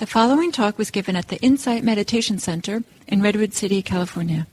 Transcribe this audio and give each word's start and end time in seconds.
The 0.00 0.06
following 0.06 0.50
talk 0.50 0.78
was 0.78 0.90
given 0.90 1.14
at 1.14 1.28
the 1.28 1.36
Insight 1.42 1.84
Meditation 1.84 2.38
Center 2.38 2.84
in 3.06 3.20
Redwood 3.20 3.52
City, 3.52 3.82
California. 3.82 4.46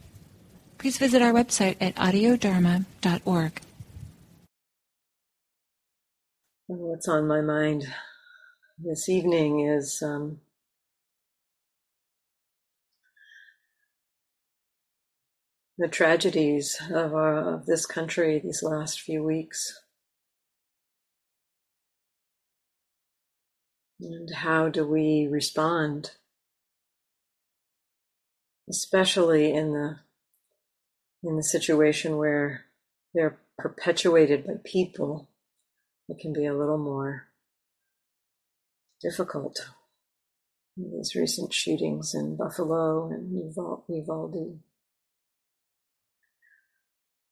Please 0.77 0.97
visit 0.97 1.21
our 1.21 1.31
website 1.31 1.77
at 1.79 1.95
audiodharma.org. 1.95 3.61
What's 6.65 7.07
on 7.07 7.29
my 7.29 7.39
mind 7.39 7.87
this 8.77 9.07
evening 9.07 9.61
is 9.61 10.03
um, 10.03 10.41
the 15.77 15.87
tragedies 15.87 16.75
of, 16.89 17.13
our, 17.13 17.53
of 17.53 17.65
this 17.65 17.85
country 17.85 18.41
these 18.43 18.63
last 18.63 18.99
few 18.99 19.23
weeks. 19.23 19.79
And 23.99 24.29
how 24.33 24.69
do 24.69 24.85
we 24.87 25.27
respond? 25.29 26.11
Especially 28.69 29.53
in 29.53 29.73
the 29.73 29.99
in 31.23 31.35
the 31.35 31.43
situation 31.43 32.17
where 32.17 32.65
they're 33.13 33.39
perpetuated 33.57 34.45
by 34.45 34.53
people, 34.63 35.27
it 36.07 36.19
can 36.19 36.31
be 36.31 36.45
a 36.45 36.55
little 36.55 36.77
more 36.77 37.27
difficult. 39.01 39.69
These 40.75 41.15
recent 41.15 41.53
shootings 41.53 42.13
in 42.13 42.35
Buffalo 42.35 43.09
and 43.09 43.31
Uvalde. 43.35 44.59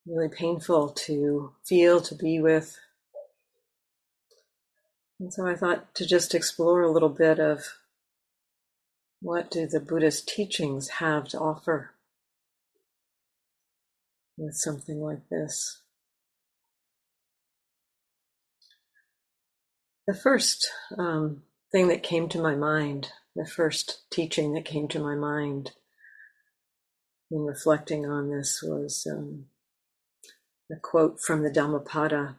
Really 0.08 0.30
painful 0.30 0.90
to 0.90 1.54
feel, 1.64 2.02
to 2.02 2.16
be 2.16 2.40
with, 2.40 2.78
and 5.20 5.34
so 5.34 5.48
I 5.48 5.55
thought 5.55 5.96
to 5.96 6.05
just 6.05 6.36
explore 6.36 6.82
a 6.82 6.92
little 6.92 7.10
bit 7.10 7.40
of 7.40 7.64
what 9.22 9.50
do 9.50 9.66
the 9.66 9.80
Buddhist 9.80 10.28
teachings 10.28 10.90
have 11.00 11.28
to 11.30 11.40
offer 11.40 11.92
with 14.38 14.56
something 14.56 15.00
like 15.00 15.28
this. 15.30 15.81
The 20.08 20.14
first 20.14 20.70
um, 20.98 21.44
thing 21.72 21.88
that 21.88 22.04
came 22.04 22.30
to 22.30 22.42
my 22.42 22.54
mind, 22.54 23.11
the 23.36 23.48
first 23.48 24.04
teaching 24.11 24.54
that 24.54 24.66
came 24.66 24.88
to 24.89 25.00
my 25.00 25.16
mind 25.16 25.72
in 27.32 27.39
reflecting 27.39 28.06
on 28.06 28.30
this 28.30 28.61
was 28.61 29.08
um, 29.11 29.45
a 30.72 30.76
quote 30.76 31.20
from 31.20 31.42
the 31.42 31.50
Dhammapada 31.50 32.36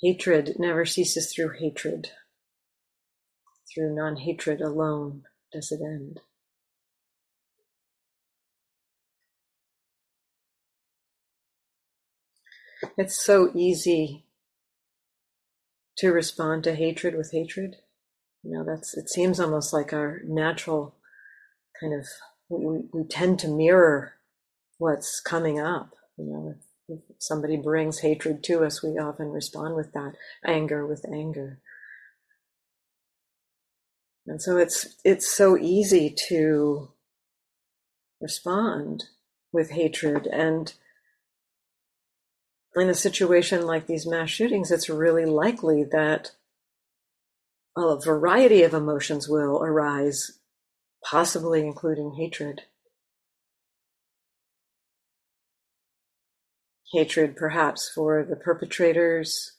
Hatred 0.00 0.56
never 0.58 0.84
ceases 0.84 1.32
through 1.32 1.58
hatred. 1.58 2.10
Through 3.72 3.94
non-hatred 3.94 4.60
alone 4.60 5.24
does 5.52 5.72
it 5.72 5.80
end. 5.82 6.20
It's 12.96 13.18
so 13.18 13.50
easy 13.54 14.24
to 15.98 16.12
respond 16.12 16.64
to 16.64 16.74
hatred 16.74 17.16
with 17.16 17.32
hatred. 17.32 17.76
You 18.42 18.52
know, 18.52 18.64
that's 18.64 18.96
it 18.96 19.08
seems 19.08 19.40
almost 19.40 19.72
like 19.72 19.92
our 19.92 20.20
natural 20.24 20.94
kind 21.80 21.94
of 21.94 22.06
we, 22.48 22.82
we 22.92 23.04
tend 23.04 23.38
to 23.40 23.48
mirror 23.48 24.14
what's 24.78 25.20
coming 25.20 25.58
up. 25.58 25.94
You 26.16 26.24
know, 26.26 26.54
if 26.88 27.00
somebody 27.18 27.56
brings 27.56 28.00
hatred 28.00 28.42
to 28.44 28.64
us, 28.64 28.82
we 28.82 28.98
often 28.98 29.30
respond 29.30 29.74
with 29.74 29.92
that 29.92 30.14
anger 30.44 30.86
with 30.86 31.04
anger. 31.10 31.60
And 34.26 34.40
so 34.40 34.56
it's 34.56 34.96
it's 35.04 35.28
so 35.28 35.56
easy 35.56 36.14
to 36.28 36.88
respond 38.20 39.04
with 39.52 39.70
hatred 39.70 40.26
and 40.26 40.72
in 42.74 42.88
a 42.88 42.94
situation 42.94 43.66
like 43.66 43.86
these 43.86 44.06
mass 44.06 44.30
shootings 44.30 44.70
it's 44.70 44.88
really 44.88 45.26
likely 45.26 45.84
that 45.84 46.32
a 47.76 48.00
variety 48.00 48.62
of 48.62 48.72
emotions 48.72 49.28
will 49.28 49.62
arise 49.62 50.38
possibly 51.04 51.60
including 51.60 52.14
hatred 52.14 52.62
hatred 56.94 57.36
perhaps 57.36 57.90
for 57.92 58.24
the 58.24 58.36
perpetrators, 58.36 59.52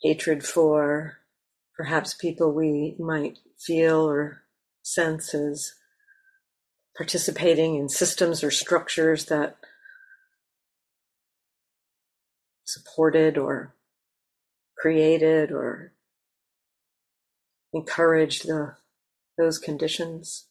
hatred 0.00 0.44
for 0.44 1.18
perhaps 1.76 2.14
people 2.14 2.52
we 2.52 2.94
might 3.00 3.38
feel 3.58 4.08
or 4.08 4.42
sense 4.82 5.34
as 5.34 5.74
participating 6.96 7.74
in 7.74 7.88
systems 7.88 8.44
or 8.44 8.50
structures 8.52 9.24
that 9.24 9.56
supported 12.64 13.36
or 13.36 13.74
created 14.78 15.50
or 15.50 15.92
encouraged 17.72 18.46
the, 18.46 18.76
those 19.36 19.58
conditions. 19.58 20.46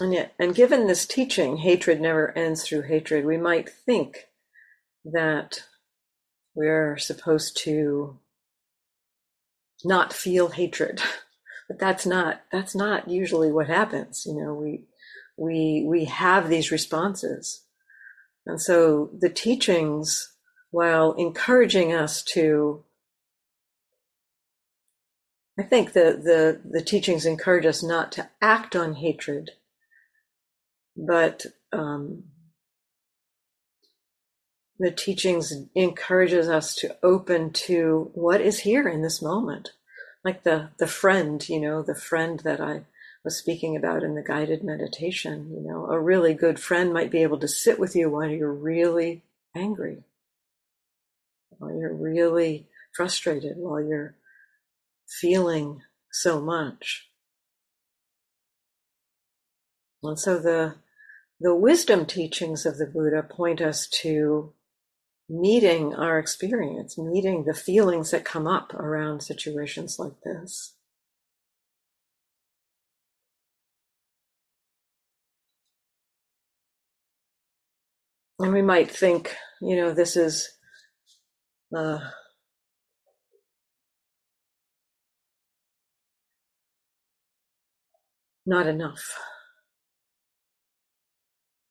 And 0.00 0.12
yet, 0.12 0.34
and 0.38 0.54
given 0.54 0.86
this 0.86 1.06
teaching, 1.06 1.58
hatred 1.58 2.00
never 2.00 2.36
ends 2.36 2.64
through 2.64 2.82
hatred, 2.82 3.24
we 3.26 3.36
might 3.36 3.68
think 3.68 4.28
that 5.04 5.64
we're 6.54 6.96
supposed 6.96 7.56
to 7.64 8.18
not 9.84 10.12
feel 10.12 10.48
hatred. 10.48 11.00
But 11.68 11.78
that's 11.78 12.04
not 12.04 12.42
that's 12.50 12.74
not 12.74 13.08
usually 13.08 13.50
what 13.52 13.68
happens. 13.68 14.26
You 14.26 14.34
know, 14.34 14.52
we 14.52 14.84
we 15.38 15.86
we 15.88 16.04
have 16.06 16.48
these 16.48 16.72
responses. 16.72 17.62
And 18.44 18.60
so 18.60 19.10
the 19.16 19.30
teachings, 19.30 20.34
while 20.72 21.12
encouraging 21.12 21.94
us 21.94 22.22
to 22.34 22.84
I 25.58 25.62
think 25.62 25.92
the, 25.92 26.18
the, 26.22 26.60
the 26.68 26.82
teachings 26.82 27.26
encourage 27.26 27.66
us 27.66 27.82
not 27.82 28.10
to 28.12 28.28
act 28.40 28.74
on 28.74 28.94
hatred, 28.94 29.50
but 30.96 31.46
um, 31.72 32.24
the 34.78 34.90
teachings 34.90 35.52
encourages 35.74 36.48
us 36.48 36.74
to 36.76 36.96
open 37.02 37.52
to 37.52 38.10
what 38.14 38.40
is 38.40 38.60
here 38.60 38.88
in 38.88 39.02
this 39.02 39.22
moment. 39.22 39.70
Like 40.24 40.44
the 40.44 40.70
the 40.78 40.86
friend 40.86 41.46
you 41.48 41.58
know 41.58 41.82
the 41.82 41.96
friend 41.96 42.38
that 42.44 42.60
i 42.60 42.82
was 43.24 43.36
speaking 43.36 43.76
about 43.76 44.04
in 44.04 44.14
the 44.14 44.22
guided 44.22 44.62
meditation 44.62 45.50
you 45.52 45.68
know 45.68 45.86
a 45.86 45.98
really 45.98 46.32
good 46.32 46.60
friend 46.60 46.92
might 46.92 47.10
be 47.10 47.24
able 47.24 47.40
to 47.40 47.48
sit 47.48 47.76
with 47.76 47.96
you 47.96 48.08
while 48.08 48.30
you're 48.30 48.52
really 48.52 49.22
angry 49.52 50.04
while 51.58 51.74
you're 51.74 51.92
really 51.92 52.68
frustrated 52.92 53.56
while 53.56 53.82
you're 53.82 54.14
feeling 55.06 55.82
so 56.10 56.40
much. 56.40 57.08
And 60.02 60.18
so 60.18 60.38
the 60.38 60.74
the 61.42 61.54
wisdom 61.56 62.06
teachings 62.06 62.66
of 62.66 62.78
the 62.78 62.86
Buddha 62.86 63.22
point 63.22 63.60
us 63.60 63.88
to 64.02 64.52
meeting 65.28 65.94
our 65.94 66.18
experience, 66.18 66.98
meeting 66.98 67.44
the 67.44 67.54
feelings 67.54 68.12
that 68.12 68.24
come 68.24 68.46
up 68.46 68.74
around 68.74 69.22
situations 69.22 69.98
like 69.98 70.20
this. 70.24 70.74
And 78.38 78.52
we 78.52 78.62
might 78.62 78.90
think, 78.90 79.34
you 79.60 79.76
know, 79.76 79.92
this 79.92 80.16
is 80.16 80.50
uh, 81.76 81.98
not 88.46 88.66
enough. 88.66 89.18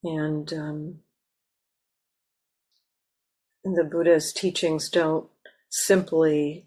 And 0.04 0.52
um, 0.52 0.98
the 3.64 3.84
Buddha's 3.84 4.32
teachings 4.32 4.88
don't 4.88 5.28
simply 5.68 6.66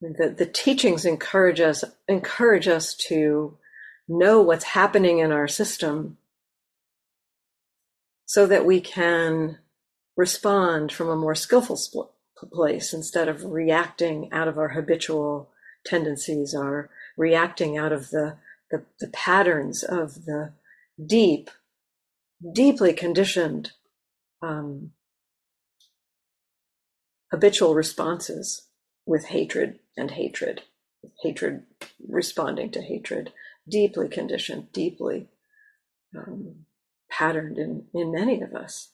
the, 0.00 0.34
the 0.36 0.46
teachings 0.46 1.04
encourage 1.04 1.60
us 1.60 1.84
encourage 2.08 2.68
us 2.68 2.94
to 3.08 3.56
know 4.08 4.40
what's 4.40 4.64
happening 4.64 5.18
in 5.18 5.32
our 5.32 5.48
system 5.48 6.18
so 8.26 8.46
that 8.46 8.66
we 8.66 8.80
can 8.80 9.58
respond 10.16 10.92
from 10.92 11.08
a 11.08 11.16
more 11.16 11.34
skillful 11.34 11.78
place 12.52 12.92
instead 12.92 13.28
of 13.28 13.44
reacting 13.44 14.28
out 14.32 14.48
of 14.48 14.58
our 14.58 14.68
habitual 14.68 15.50
tendencies 15.84 16.54
or 16.54 16.90
reacting 17.16 17.78
out 17.78 17.92
of 17.92 18.10
the, 18.10 18.36
the, 18.70 18.84
the 19.00 19.08
patterns 19.08 19.82
of 19.82 20.26
the 20.26 20.52
deep 21.04 21.50
deeply 22.52 22.92
conditioned 22.92 23.72
um, 24.42 24.92
habitual 27.30 27.74
responses 27.74 28.68
with 29.06 29.26
hatred 29.26 29.78
and 29.96 30.12
hatred, 30.12 30.62
hatred 31.22 31.64
responding 32.06 32.70
to 32.70 32.82
hatred, 32.82 33.32
deeply 33.68 34.08
conditioned, 34.08 34.70
deeply 34.72 35.28
um, 36.16 36.66
patterned 37.10 37.58
in, 37.58 37.84
in 37.94 38.12
many 38.12 38.40
of 38.40 38.54
us. 38.54 38.90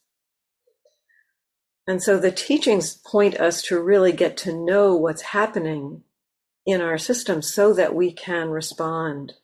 And 1.86 2.02
so 2.02 2.18
the 2.18 2.32
teachings 2.32 2.94
point 2.94 3.34
us 3.36 3.60
to 3.62 3.80
really 3.80 4.12
get 4.12 4.36
to 4.38 4.54
know 4.54 4.96
what's 4.96 5.22
happening 5.22 6.02
in 6.64 6.80
our 6.80 6.96
system 6.96 7.42
so 7.42 7.74
that 7.74 7.94
we 7.94 8.10
can 8.10 8.48
respond, 8.48 9.34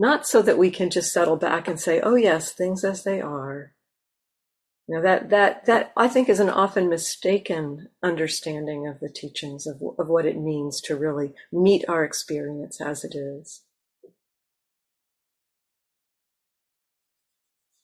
not 0.00 0.26
so 0.26 0.40
that 0.40 0.56
we 0.56 0.70
can 0.70 0.88
just 0.88 1.12
settle 1.12 1.36
back 1.36 1.68
and 1.68 1.78
say, 1.78 2.00
oh, 2.00 2.14
yes, 2.14 2.52
things 2.52 2.84
as 2.84 3.04
they 3.04 3.20
are. 3.20 3.74
You 4.88 4.96
know, 4.96 5.02
that, 5.02 5.28
that, 5.28 5.66
that 5.66 5.92
I 5.94 6.08
think 6.08 6.30
is 6.30 6.40
an 6.40 6.48
often 6.48 6.88
mistaken 6.88 7.88
understanding 8.02 8.88
of 8.88 8.98
the 9.00 9.10
teachings 9.10 9.66
of, 9.66 9.82
of 9.98 10.08
what 10.08 10.24
it 10.24 10.40
means 10.40 10.80
to 10.82 10.96
really 10.96 11.34
meet 11.52 11.84
our 11.86 12.02
experience 12.02 12.80
as 12.80 13.04
it 13.04 13.14
is. 13.14 13.60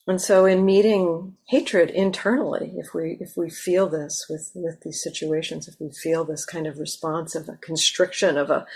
And 0.09 0.21
so 0.21 0.47
in 0.47 0.65
meeting 0.65 1.35
hatred 1.49 1.91
internally, 1.91 2.75
if 2.77 2.95
we 2.95 3.19
if 3.21 3.33
we 3.37 3.51
feel 3.51 3.89
this 3.89 4.27
with, 4.31 4.53
with 4.55 4.81
these 4.83 5.03
situations, 5.03 5.67
if 5.67 5.75
we 5.81 5.91
feel 5.91 6.25
this 6.25 6.45
kind 6.45 6.69
of 6.69 6.79
response 6.79 7.35
of 7.35 7.49
a 7.49 7.57
constriction, 7.57 8.39
of 8.39 8.49
a 8.49 8.67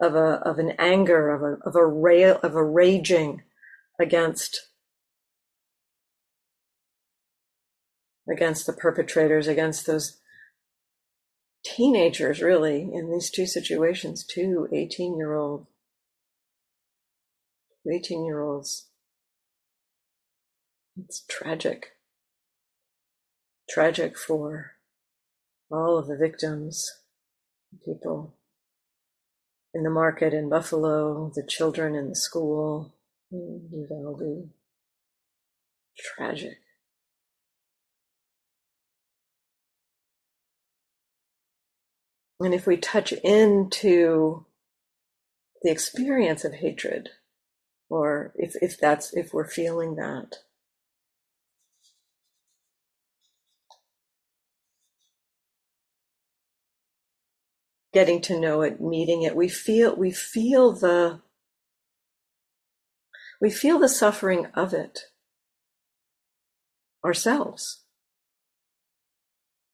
of 0.00 0.14
a 0.14 0.40
of 0.44 0.58
an 0.58 0.72
anger, 0.78 1.30
of 1.30 1.42
a 1.42 1.68
of 1.68 1.76
a 1.76 1.86
rail 1.86 2.38
of 2.42 2.54
a 2.54 2.64
raging 2.64 3.42
against 4.00 4.68
against 8.30 8.66
the 8.66 8.72
perpetrators, 8.72 9.46
against 9.46 9.86
those 9.86 10.20
teenagers 11.64 12.42
really 12.42 12.88
in 12.92 13.10
these 13.10 13.30
two 13.30 13.46
situations, 13.46 14.24
two 14.24 14.68
18 14.72 15.16
year 15.16 15.34
old 15.34 15.66
18 17.88 18.24
year 18.24 18.42
olds 18.42 18.86
it's 20.98 21.24
tragic. 21.28 21.88
Tragic 23.68 24.16
for 24.16 24.76
all 25.70 25.98
of 25.98 26.06
the 26.06 26.16
victims, 26.16 26.90
people 27.84 28.35
in 29.76 29.82
the 29.82 29.90
market 29.90 30.32
in 30.32 30.48
Buffalo, 30.48 31.30
the 31.34 31.42
children 31.42 31.94
in 31.94 32.08
the 32.08 32.16
school 32.16 32.94
Uvalde. 33.30 34.48
Tragic. 35.98 36.58
And 42.40 42.54
if 42.54 42.66
we 42.66 42.78
touch 42.78 43.12
into 43.12 44.46
the 45.62 45.70
experience 45.70 46.44
of 46.44 46.54
hatred, 46.54 47.10
or 47.90 48.32
if, 48.36 48.54
if 48.62 48.78
that's 48.78 49.12
if 49.14 49.34
we're 49.34 49.48
feeling 49.48 49.96
that, 49.96 50.36
getting 57.96 58.20
to 58.20 58.38
know 58.38 58.60
it, 58.60 58.78
meeting 58.78 59.22
it. 59.22 59.34
We 59.34 59.48
feel 59.48 59.96
we 59.96 60.10
feel 60.10 60.72
the 60.72 61.22
we 63.40 63.48
feel 63.48 63.78
the 63.78 63.88
suffering 63.88 64.48
of 64.52 64.74
it 64.74 65.04
ourselves. 67.02 67.84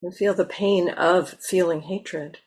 We 0.01 0.09
feel 0.11 0.33
the 0.33 0.45
pain 0.45 0.87
of 0.87 1.35
feeling 1.41 1.81
hatred. 1.81 2.37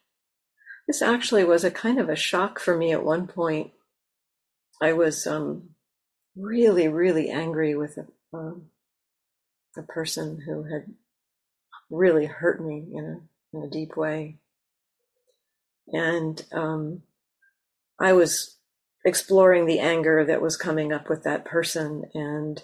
This 0.87 1.03
actually 1.03 1.45
was 1.45 1.63
a 1.63 1.71
kind 1.71 2.01
of 2.01 2.09
a 2.09 2.17
shock 2.17 2.59
for 2.59 2.75
me 2.75 2.91
at 2.93 3.05
one 3.05 3.27
point. 3.27 3.73
I 4.81 4.95
was 4.95 5.27
um, 5.27 5.75
really, 6.35 6.89
really 6.89 7.29
angry 7.29 7.77
with 7.77 7.99
a, 7.99 8.07
um, 8.35 8.71
a 9.77 9.83
person 9.83 10.41
who 10.47 10.63
had 10.63 10.87
really 11.91 12.25
hurt 12.25 12.65
me 12.65 12.87
in 12.95 13.05
a, 13.05 13.57
in 13.59 13.63
a 13.63 13.71
deep 13.71 13.95
way. 13.95 14.39
And 15.89 16.45
um, 16.53 17.03
I 18.01 18.13
was 18.13 18.57
exploring 19.05 19.67
the 19.67 19.79
anger 19.79 20.25
that 20.25 20.43
was 20.43 20.57
coming 20.57 20.93
up 20.93 21.09
with 21.09 21.23
that 21.23 21.45
person 21.45 22.05
and 22.13 22.63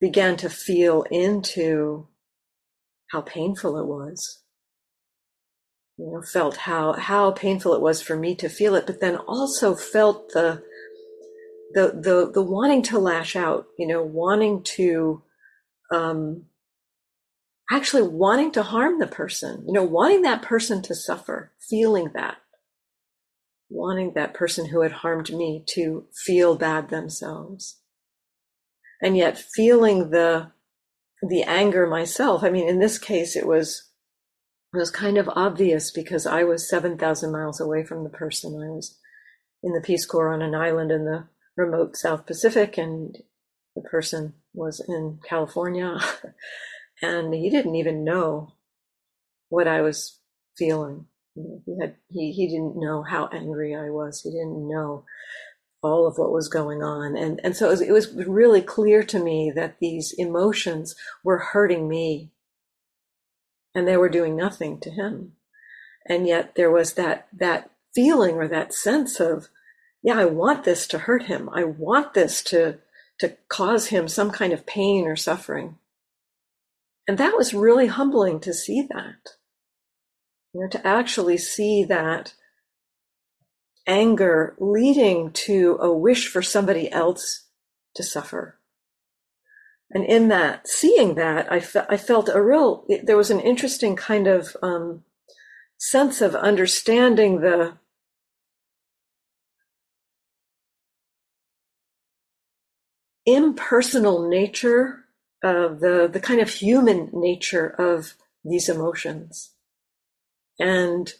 began 0.00 0.36
to 0.38 0.48
feel 0.48 1.04
into 1.10 2.08
how 3.10 3.20
painful 3.20 3.78
it 3.78 3.86
was. 3.86 4.42
You 5.98 6.10
know, 6.10 6.22
felt 6.22 6.56
how 6.56 6.94
how 6.94 7.30
painful 7.32 7.74
it 7.74 7.82
was 7.82 8.00
for 8.00 8.16
me 8.16 8.34
to 8.36 8.48
feel 8.48 8.74
it, 8.74 8.86
but 8.86 9.00
then 9.00 9.16
also 9.16 9.74
felt 9.74 10.32
the 10.32 10.62
the 11.74 11.88
the 11.88 12.30
the 12.32 12.42
wanting 12.42 12.82
to 12.84 12.98
lash 12.98 13.36
out. 13.36 13.66
You 13.78 13.86
know, 13.86 14.02
wanting 14.02 14.62
to 14.76 15.22
um, 15.92 16.46
actually 17.70 18.08
wanting 18.08 18.52
to 18.52 18.62
harm 18.62 18.98
the 18.98 19.06
person. 19.06 19.64
You 19.66 19.74
know, 19.74 19.84
wanting 19.84 20.22
that 20.22 20.42
person 20.42 20.80
to 20.82 20.94
suffer, 20.94 21.52
feeling 21.60 22.10
that 22.14 22.38
wanting 23.72 24.12
that 24.12 24.34
person 24.34 24.66
who 24.66 24.82
had 24.82 24.92
harmed 24.92 25.32
me 25.32 25.64
to 25.66 26.06
feel 26.14 26.56
bad 26.56 26.90
themselves. 26.90 27.80
And 29.00 29.16
yet 29.16 29.38
feeling 29.38 30.10
the 30.10 30.52
the 31.28 31.42
anger 31.44 31.86
myself. 31.86 32.42
I 32.42 32.50
mean, 32.50 32.68
in 32.68 32.80
this 32.80 32.98
case 32.98 33.36
it 33.36 33.46
was 33.46 33.90
it 34.74 34.78
was 34.78 34.90
kind 34.90 35.18
of 35.18 35.28
obvious 35.28 35.90
because 35.90 36.26
I 36.26 36.44
was 36.44 36.68
7,000 36.68 37.30
miles 37.30 37.60
away 37.60 37.84
from 37.84 38.04
the 38.04 38.10
person. 38.10 38.54
I 38.54 38.70
was 38.70 38.98
in 39.62 39.72
the 39.72 39.82
Peace 39.82 40.06
Corps 40.06 40.32
on 40.32 40.40
an 40.40 40.54
island 40.54 40.90
in 40.90 41.04
the 41.04 41.28
remote 41.56 41.94
South 41.94 42.26
Pacific, 42.26 42.78
and 42.78 43.18
the 43.76 43.82
person 43.82 44.32
was 44.54 44.82
in 44.88 45.20
California. 45.28 45.98
and 47.02 47.34
he 47.34 47.50
didn't 47.50 47.74
even 47.74 48.02
know 48.02 48.54
what 49.50 49.68
I 49.68 49.82
was 49.82 50.18
feeling. 50.56 51.06
He 51.34 51.78
had 51.80 51.96
he 52.08 52.32
he 52.32 52.46
didn't 52.46 52.76
know 52.76 53.02
how 53.02 53.28
angry 53.28 53.74
I 53.74 53.88
was. 53.90 54.20
He 54.20 54.30
didn't 54.30 54.68
know 54.68 55.04
all 55.82 56.06
of 56.06 56.18
what 56.18 56.32
was 56.32 56.48
going 56.48 56.82
on, 56.82 57.16
and 57.16 57.40
and 57.42 57.56
so 57.56 57.68
it 57.68 57.70
was, 57.70 57.80
it 57.80 57.92
was 57.92 58.14
really 58.14 58.60
clear 58.60 59.02
to 59.04 59.22
me 59.22 59.50
that 59.54 59.78
these 59.80 60.12
emotions 60.12 60.94
were 61.24 61.38
hurting 61.38 61.88
me, 61.88 62.30
and 63.74 63.88
they 63.88 63.96
were 63.96 64.10
doing 64.10 64.36
nothing 64.36 64.78
to 64.80 64.90
him, 64.90 65.32
and 66.06 66.26
yet 66.26 66.54
there 66.54 66.70
was 66.70 66.94
that 66.94 67.28
that 67.32 67.70
feeling 67.94 68.36
or 68.36 68.48
that 68.48 68.74
sense 68.74 69.18
of, 69.18 69.48
yeah, 70.02 70.18
I 70.18 70.26
want 70.26 70.64
this 70.64 70.86
to 70.88 70.98
hurt 70.98 71.24
him. 71.24 71.48
I 71.50 71.64
want 71.64 72.14
this 72.14 72.42
to 72.44 72.78
to 73.20 73.36
cause 73.48 73.86
him 73.86 74.06
some 74.06 74.30
kind 74.30 74.52
of 74.52 74.66
pain 74.66 75.06
or 75.06 75.16
suffering, 75.16 75.78
and 77.08 77.16
that 77.16 77.36
was 77.38 77.54
really 77.54 77.86
humbling 77.86 78.38
to 78.40 78.52
see 78.52 78.82
that 78.82 79.36
you 80.52 80.60
know, 80.60 80.68
to 80.68 80.86
actually 80.86 81.38
see 81.38 81.84
that 81.84 82.34
anger 83.86 84.54
leading 84.58 85.32
to 85.32 85.76
a 85.80 85.92
wish 85.92 86.28
for 86.28 86.42
somebody 86.42 86.90
else 86.90 87.46
to 87.94 88.02
suffer. 88.02 88.58
And 89.90 90.04
in 90.04 90.28
that, 90.28 90.68
seeing 90.68 91.16
that, 91.16 91.52
I, 91.52 91.60
fe- 91.60 91.86
I 91.88 91.96
felt 91.96 92.30
a 92.32 92.42
real, 92.42 92.86
there 93.02 93.16
was 93.16 93.30
an 93.30 93.40
interesting 93.40 93.94
kind 93.96 94.26
of 94.26 94.56
um, 94.62 95.02
sense 95.78 96.22
of 96.22 96.34
understanding 96.34 97.40
the 97.40 97.74
impersonal 103.26 104.28
nature 104.28 105.04
of 105.42 105.80
the, 105.80 106.08
the 106.10 106.20
kind 106.20 106.40
of 106.40 106.48
human 106.48 107.10
nature 107.12 107.66
of 107.66 108.14
these 108.44 108.68
emotions. 108.68 109.51
And 110.58 111.12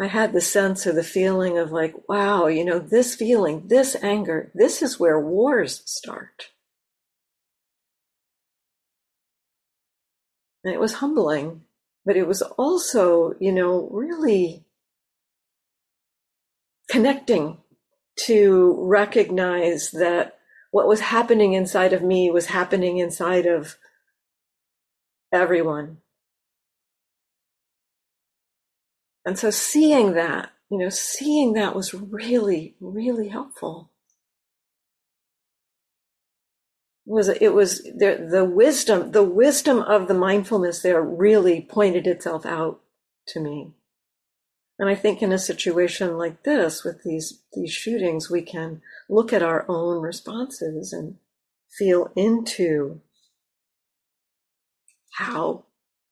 I 0.00 0.06
had 0.06 0.32
the 0.32 0.40
sense 0.40 0.86
or 0.86 0.92
the 0.92 1.04
feeling 1.04 1.58
of 1.58 1.72
like, 1.72 2.08
wow, 2.08 2.46
you 2.46 2.64
know, 2.64 2.78
this 2.78 3.14
feeling, 3.14 3.68
this 3.68 3.96
anger, 4.02 4.50
this 4.54 4.82
is 4.82 4.98
where 4.98 5.20
wars 5.20 5.82
start. 5.84 6.50
And 10.64 10.72
it 10.72 10.80
was 10.80 10.94
humbling, 10.94 11.62
but 12.04 12.16
it 12.16 12.26
was 12.26 12.42
also, 12.42 13.34
you 13.40 13.52
know, 13.52 13.88
really 13.90 14.64
connecting 16.88 17.58
to 18.16 18.76
recognize 18.78 19.90
that 19.92 20.38
what 20.70 20.88
was 20.88 21.00
happening 21.00 21.52
inside 21.52 21.92
of 21.92 22.02
me 22.02 22.30
was 22.30 22.46
happening 22.46 22.98
inside 22.98 23.46
of 23.46 23.76
everyone 25.32 25.98
And 29.24 29.38
so 29.38 29.50
seeing 29.50 30.14
that, 30.14 30.50
you 30.70 30.78
know, 30.78 30.88
seeing 30.88 31.52
that 31.54 31.74
was 31.74 31.92
really, 31.94 32.74
really 32.80 33.28
helpful. 33.28 33.90
was 37.10 37.28
it 37.28 37.52
was 37.52 37.82
the 37.82 38.28
the 38.30 38.44
wisdom 38.44 39.10
the 39.10 39.24
wisdom 39.24 39.80
of 39.80 40.06
the 40.06 40.14
mindfulness 40.14 40.80
there 40.80 41.02
really 41.02 41.60
pointed 41.60 42.06
itself 42.06 42.46
out 42.46 42.80
to 43.26 43.40
me 43.40 43.72
and 44.78 44.88
i 44.88 44.94
think 44.94 45.20
in 45.20 45.32
a 45.32 45.38
situation 45.38 46.16
like 46.16 46.44
this 46.44 46.84
with 46.84 47.02
these 47.02 47.42
these 47.52 47.72
shootings 47.72 48.30
we 48.30 48.40
can 48.40 48.80
look 49.08 49.32
at 49.32 49.42
our 49.42 49.64
own 49.68 50.00
responses 50.00 50.92
and 50.92 51.16
feel 51.68 52.12
into 52.14 53.00
how 55.14 55.64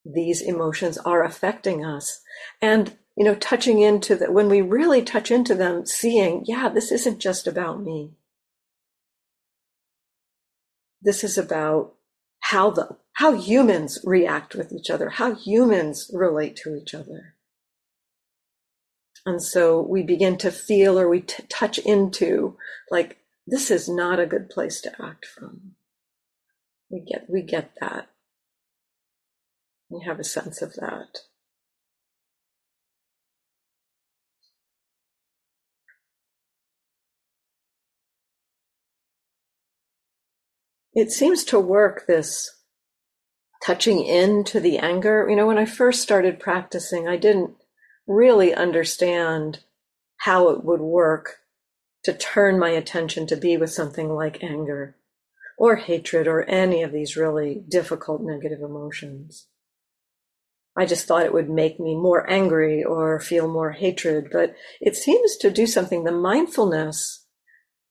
these 0.05 0.43
emotions 0.43 0.99
are 0.99 1.23
affecting 1.23 1.85
us 1.85 2.23
and 2.61 2.98
you 3.19 3.25
know 3.25 3.35
touching 3.35 3.81
into 3.81 4.17
that 4.17 4.33
when 4.33 4.49
we 4.49 4.61
really 4.63 5.03
touch 5.03 5.31
into 5.31 5.55
them 5.55 5.85
seeing 5.85 6.45
yeah 6.47 6.69
this 6.69 6.93
isn't 6.93 7.19
just 7.19 7.47
about 7.47 7.83
me 7.83 8.13
this 11.03 11.23
is 11.23 11.39
about 11.39 11.95
how 12.41 12.71
the 12.71 12.97
how 13.15 13.33
humans 13.35 13.99
react 14.05 14.55
with 14.55 14.73
each 14.73 14.91
other, 14.91 15.11
how 15.11 15.35
humans 15.35 16.11
relate 16.13 16.57
to 16.57 16.77
each 16.77 16.95
other. 16.95 17.35
And 19.27 19.43
so 19.43 19.81
we 19.81 20.03
begin 20.03 20.39
to 20.39 20.53
feel 20.53 20.99
or 20.99 21.09
we 21.09 21.23
t- 21.23 21.43
touch 21.49 21.79
into 21.79 22.57
like 22.91 23.19
this 23.47 23.71
is 23.71 23.89
not 23.89 24.21
a 24.21 24.27
good 24.27 24.49
place 24.49 24.81
to 24.83 24.93
act 25.05 25.27
from. 25.27 25.73
We 26.91 27.01
get 27.01 27.27
we 27.29 27.43
get 27.43 27.73
that. 27.81 28.09
We 29.91 30.05
have 30.07 30.21
a 30.21 30.25
sense 30.25 30.63
of 30.63 30.75
that. 30.75 31.19
It 40.99 41.13
seems 41.13 41.45
to 41.45 41.61
work 41.61 42.07
this 42.07 42.51
touching 43.65 44.05
into 44.05 44.59
the 44.59 44.79
anger. 44.79 45.27
You 45.29 45.37
know, 45.37 45.47
when 45.47 45.59
I 45.59 45.65
first 45.65 46.03
started 46.03 46.41
practicing, 46.41 47.07
I 47.07 47.17
didn't 47.17 47.55
really 48.07 48.53
understand 48.53 49.61
how 50.19 50.49
it 50.49 50.65
would 50.65 50.81
work 50.81 51.37
to 52.03 52.13
turn 52.13 52.59
my 52.59 52.71
attention 52.71 53.27
to 53.29 53.37
be 53.37 53.57
with 53.57 53.71
something 53.71 54.09
like 54.09 54.43
anger 54.43 54.97
or 55.57 55.77
hatred 55.77 56.27
or 56.27 56.43
any 56.45 56.83
of 56.83 56.93
these 56.93 57.17
really 57.17 57.63
difficult 57.69 58.23
negative 58.23 58.61
emotions. 58.61 59.47
I 60.77 60.85
just 60.85 61.07
thought 61.07 61.27
it 61.27 61.35
would 61.35 61.51
make 61.51 61.79
me 61.79 61.95
more 61.95 62.29
angry 62.29 62.83
or 62.83 63.21
feel 63.21 63.49
more 63.49 63.73
hatred, 63.73 64.29
but 64.33 64.55
it 64.81 64.97
seems 64.97 65.37
to 65.39 65.51
do 65.51 65.67
something. 65.67 66.05
The 66.05 66.13
mindfulness 66.13 67.27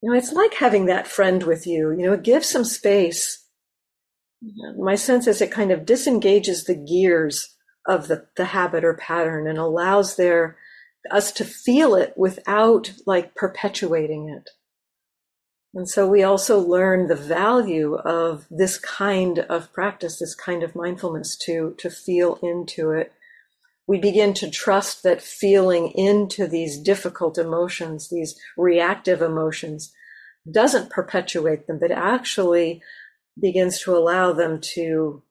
you 0.02 0.12
know, 0.12 0.18
it's 0.18 0.34
like 0.34 0.54
having 0.54 0.86
that 0.86 1.08
friend 1.08 1.44
with 1.44 1.66
you. 1.66 1.92
You 1.92 2.08
know, 2.08 2.14
it 2.14 2.24
gives 2.24 2.48
some 2.48 2.64
space. 2.64 3.46
My 4.78 4.96
sense 4.96 5.26
is 5.26 5.42
it 5.42 5.52
kind 5.52 5.72
of 5.72 5.86
disengages 5.86 6.64
the 6.64 6.76
gears 6.76 7.56
of 7.88 8.08
the, 8.08 8.28
the 8.36 8.46
habit 8.46 8.84
or 8.84 8.94
pattern 8.94 9.48
and 9.48 9.58
allows 9.58 10.16
there 10.16 10.58
us 11.10 11.32
to 11.32 11.46
feel 11.46 11.96
it 11.96 12.14
without 12.18 12.94
like 13.06 13.34
perpetuating 13.34 14.30
it. 14.30 14.50
And 15.74 15.88
so 15.88 16.08
we 16.08 16.24
also 16.24 16.60
learn 16.60 17.08
the 17.08 17.16
value 17.16 17.96
of 17.96 18.46
this 18.50 18.78
kind 18.78 19.40
of 19.40 19.72
practice, 19.74 20.20
this 20.20 20.36
kind 20.36 20.64
of 20.64 20.76
mindfulness 20.76 21.38
to, 21.46 21.76
to 21.78 21.90
feel 21.90 22.40
into 22.42 22.92
it. 22.92 23.14
We 23.88 24.00
begin 24.00 24.34
to 24.36 24.52
trust 24.52 25.04
that 25.04 25.22
feeling 25.22 25.92
into 25.92 26.46
these 26.46 26.78
difficult 26.78 27.38
emotions, 27.38 28.10
these 28.10 28.38
reactive 28.58 29.22
emotions, 29.22 29.94
doesn't 30.50 30.90
perpetuate 30.90 31.68
them, 31.68 31.80
but 31.80 31.92
actually 31.92 32.82
begins 33.40 33.80
to 33.82 33.96
allow 33.96 34.34
them 34.34 34.60
to 34.62 35.24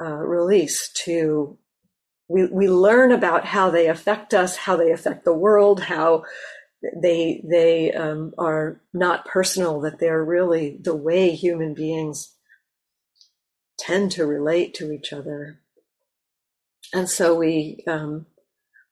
uh, 0.00 0.16
release, 0.16 0.90
to 1.04 1.58
we, 2.28 2.46
we 2.46 2.68
learn 2.68 3.12
about 3.12 3.44
how 3.44 3.70
they 3.70 3.88
affect 3.88 4.32
us, 4.32 4.56
how 4.56 4.76
they 4.76 4.90
affect 4.90 5.24
the 5.24 5.34
world, 5.34 5.80
how 5.82 6.24
they 6.96 7.44
they 7.48 7.92
um, 7.92 8.32
are 8.38 8.80
not 8.92 9.26
personal, 9.26 9.80
that 9.80 9.98
they're 10.00 10.24
really 10.24 10.78
the 10.80 10.96
way 10.96 11.34
human 11.34 11.74
beings 11.74 12.34
tend 13.78 14.12
to 14.12 14.26
relate 14.26 14.74
to 14.74 14.92
each 14.92 15.12
other, 15.12 15.60
and 16.92 17.08
so 17.08 17.34
we 17.34 17.82
um, 17.86 18.26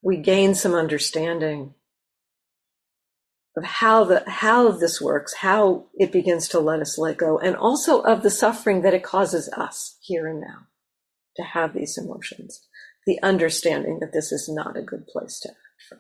we 0.03 0.17
gain 0.17 0.55
some 0.55 0.75
understanding 0.75 1.75
of 3.57 3.65
how 3.65 4.05
the 4.05 4.23
how 4.27 4.71
this 4.71 5.01
works, 5.01 5.35
how 5.35 5.87
it 5.95 6.13
begins 6.13 6.49
to 6.49 6.61
let 6.61 6.81
us 6.81 6.99
let 6.99 7.17
go, 7.17 7.39
and 7.39 7.57
also 7.57 8.01
of 8.01 8.23
the 8.23 8.31
suffering 8.31 8.83
that 8.83 8.95
it 8.95 9.03
causes 9.03 9.49
us 9.57 9.99
here 10.01 10.27
and 10.27 10.41
now 10.41 10.67
to 11.37 11.43
have 11.43 11.75
these 11.75 11.99
emotions. 11.99 12.67
The 13.07 13.21
understanding 13.23 13.99
that 14.01 14.13
this 14.13 14.31
is 14.31 14.49
not 14.49 14.77
a 14.77 14.83
good 14.83 15.07
place 15.07 15.41
to 15.41 15.49
act 15.49 15.59
from. 15.89 15.99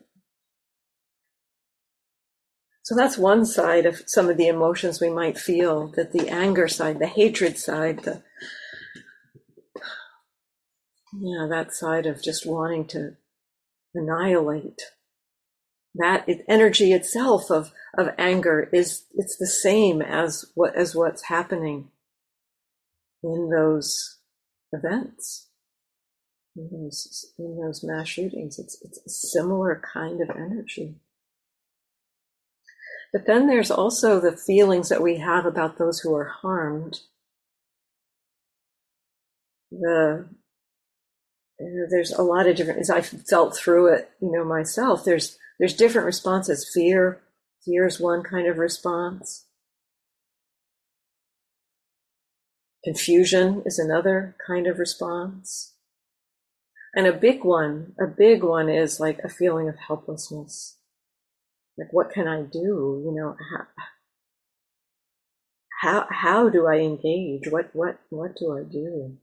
So 2.82 2.94
that's 2.94 3.16
one 3.18 3.44
side 3.44 3.86
of 3.86 4.02
some 4.06 4.28
of 4.28 4.36
the 4.36 4.48
emotions 4.48 5.00
we 5.00 5.10
might 5.10 5.38
feel, 5.38 5.92
that 5.96 6.12
the 6.12 6.28
anger 6.28 6.68
side, 6.68 6.98
the 6.98 7.06
hatred 7.06 7.58
side, 7.58 8.04
the 8.04 8.22
yeah, 11.18 11.46
that 11.48 11.72
side 11.72 12.06
of 12.06 12.22
just 12.22 12.46
wanting 12.46 12.86
to 12.86 13.16
annihilate 13.94 14.80
that 15.94 16.28
energy 16.48 16.92
itself 16.92 17.50
of 17.50 17.72
of 17.98 18.10
anger 18.16 18.68
is 18.72 19.06
it's 19.14 19.36
the 19.36 19.46
same 19.46 20.00
as 20.00 20.44
what 20.54 20.74
as 20.76 20.94
what's 20.94 21.24
happening 21.24 21.90
in 23.24 23.50
those 23.50 24.18
events 24.72 25.50
in 26.56 26.68
those, 26.72 27.32
in 27.38 27.60
those 27.60 27.84
mass 27.84 28.08
shootings. 28.08 28.58
It's 28.58 28.80
it's 28.82 28.98
a 29.06 29.10
similar 29.10 29.82
kind 29.92 30.20
of 30.20 30.30
energy. 30.30 30.96
But 33.12 33.26
then 33.26 33.46
there's 33.46 33.70
also 33.70 34.20
the 34.20 34.36
feelings 34.36 34.88
that 34.88 35.02
we 35.02 35.18
have 35.18 35.44
about 35.44 35.78
those 35.78 36.00
who 36.00 36.14
are 36.14 36.28
harmed. 36.42 37.00
The 39.72 40.28
there's 41.90 42.12
a 42.12 42.22
lot 42.22 42.46
of 42.46 42.56
different 42.56 42.80
as 42.80 42.90
i 42.90 43.00
felt 43.00 43.56
through 43.56 43.92
it 43.92 44.10
you 44.20 44.30
know 44.32 44.44
myself 44.44 45.04
there's 45.04 45.38
there's 45.60 45.74
different 45.74 46.06
responses. 46.06 46.68
Fear, 46.72 47.20
fear 47.62 47.86
is 47.86 48.00
one 48.00 48.22
kind 48.22 48.48
of 48.48 48.56
response. 48.56 49.44
Confusion 52.82 53.62
is 53.66 53.78
another 53.78 54.36
kind 54.44 54.66
of 54.66 54.78
response. 54.78 55.74
And 56.94 57.06
a 57.06 57.12
big 57.12 57.44
one, 57.44 57.92
a 58.00 58.06
big 58.06 58.42
one 58.42 58.70
is 58.70 58.98
like 58.98 59.18
a 59.18 59.28
feeling 59.28 59.68
of 59.68 59.76
helplessness. 59.86 60.78
Like, 61.76 61.92
what 61.92 62.10
can 62.10 62.26
I 62.26 62.40
do? 62.40 63.02
You 63.04 63.12
know, 63.14 63.36
how, 63.52 63.66
how, 65.82 66.06
how 66.10 66.48
do 66.48 66.66
I 66.66 66.76
engage? 66.76 67.48
What, 67.50 67.68
what, 67.74 67.98
what 68.08 68.34
do 68.34 68.56
I 68.56 68.62
do? 68.62 69.18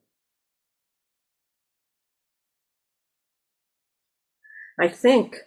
I 4.79 4.87
think 4.87 5.37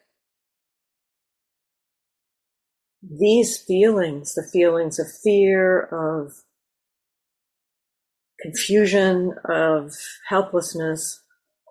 these 3.03 3.59
feelings, 3.59 4.35
the 4.35 4.49
feelings 4.53 4.99
of 4.99 5.07
fear, 5.23 5.83
of 5.83 6.33
confusion, 8.41 9.35
of 9.45 9.95
helplessness, 10.29 11.23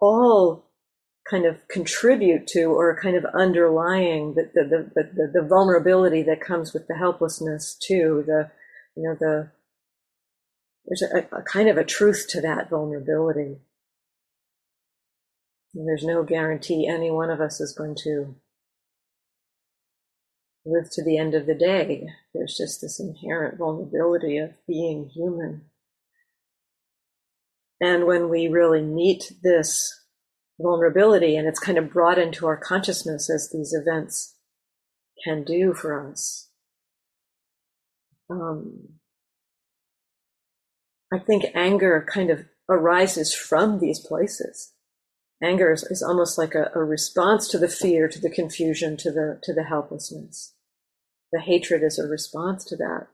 all 0.02 0.70
kind 1.30 1.46
of 1.46 1.68
contribute 1.68 2.48
to 2.48 2.64
or 2.66 3.00
kind 3.00 3.16
of 3.16 3.26
underlying 3.38 4.34
the, 4.34 4.50
the, 4.54 4.92
the, 4.96 5.32
the, 5.34 5.48
vulnerability 5.48 6.24
that 6.24 6.42
comes 6.42 6.74
with 6.74 6.88
the 6.88 6.96
helplessness 6.96 7.76
too. 7.76 8.24
The, 8.26 8.50
you 8.96 9.04
know, 9.04 9.16
the, 9.20 9.52
there's 10.86 11.04
a, 11.04 11.38
a 11.38 11.44
kind 11.44 11.70
of 11.70 11.78
a 11.78 11.84
truth 11.84 12.26
to 12.30 12.42
that 12.42 12.70
vulnerability. 12.70 13.58
There's 15.74 16.04
no 16.04 16.24
guarantee 16.24 16.88
any 16.88 17.12
one 17.12 17.30
of 17.30 17.40
us 17.40 17.62
is 17.62 17.74
going 17.74 17.96
to 18.04 18.36
live 20.66 20.90
to 20.92 21.04
the 21.04 21.18
end 21.18 21.36
of 21.36 21.46
the 21.46 21.56
day. 21.56 22.08
There's 22.34 22.56
just 22.58 22.82
this 22.82 23.00
inherent 23.00 23.58
vulnerability 23.58 24.38
of 24.38 24.52
being 24.68 25.10
human. 25.14 25.66
And 27.82 28.06
when 28.06 28.30
we 28.30 28.48
really 28.48 28.82
meet 28.82 29.32
this 29.42 30.06
vulnerability 30.60 31.38
and 31.38 31.48
it's 31.48 31.60
kind 31.60 31.78
of 31.78 31.92
brought 31.92 32.18
into 32.18 32.46
our 32.46 32.58
consciousness 32.58 33.30
as 33.30 33.50
these 33.52 33.74
events 33.74 34.36
can 35.24 35.44
do 35.44 35.74
for 35.74 36.10
us, 36.10 36.50
um, 38.30 38.90
I 41.12 41.20
think 41.20 41.46
anger 41.56 42.06
kind 42.12 42.30
of 42.30 42.46
arises 42.68 43.34
from 43.34 43.80
these 43.80 44.00
places. 44.00 44.74
Anger 45.42 45.72
is, 45.72 45.84
is 45.84 46.04
almost 46.04 46.38
like 46.38 46.54
a, 46.56 46.72
a 46.76 46.84
response 46.84 47.48
to 47.50 47.58
the 47.58 47.70
fear, 47.70 48.08
to 48.08 48.20
the 48.20 48.30
confusion, 48.30 48.98
to 48.98 49.12
the 49.12 49.40
to 49.44 49.54
the 49.54 49.64
helplessness 49.64 50.54
the 51.32 51.40
hatred 51.40 51.84
is 51.84 52.00
a 52.00 52.08
response 52.08 52.66
to 52.66 52.76
that. 52.78 53.08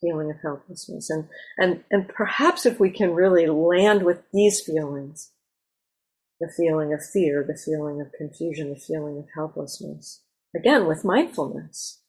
feeling 0.00 0.30
of 0.30 0.36
helplessness. 0.42 1.10
And, 1.10 1.28
and, 1.56 1.82
and 1.90 2.08
perhaps 2.08 2.64
if 2.64 2.78
we 2.78 2.90
can 2.90 3.14
really 3.14 3.48
land 3.48 4.04
with 4.04 4.22
these 4.32 4.60
feelings, 4.60 5.32
the 6.38 6.52
feeling 6.56 6.92
of 6.92 7.04
fear, 7.04 7.44
the 7.44 7.58
feeling 7.58 8.00
of 8.00 8.12
confusion, 8.12 8.70
the 8.70 8.78
feeling 8.78 9.18
of 9.18 9.24
helplessness, 9.34 10.22
again 10.54 10.86
with 10.86 11.04
mindfulness. 11.04 12.00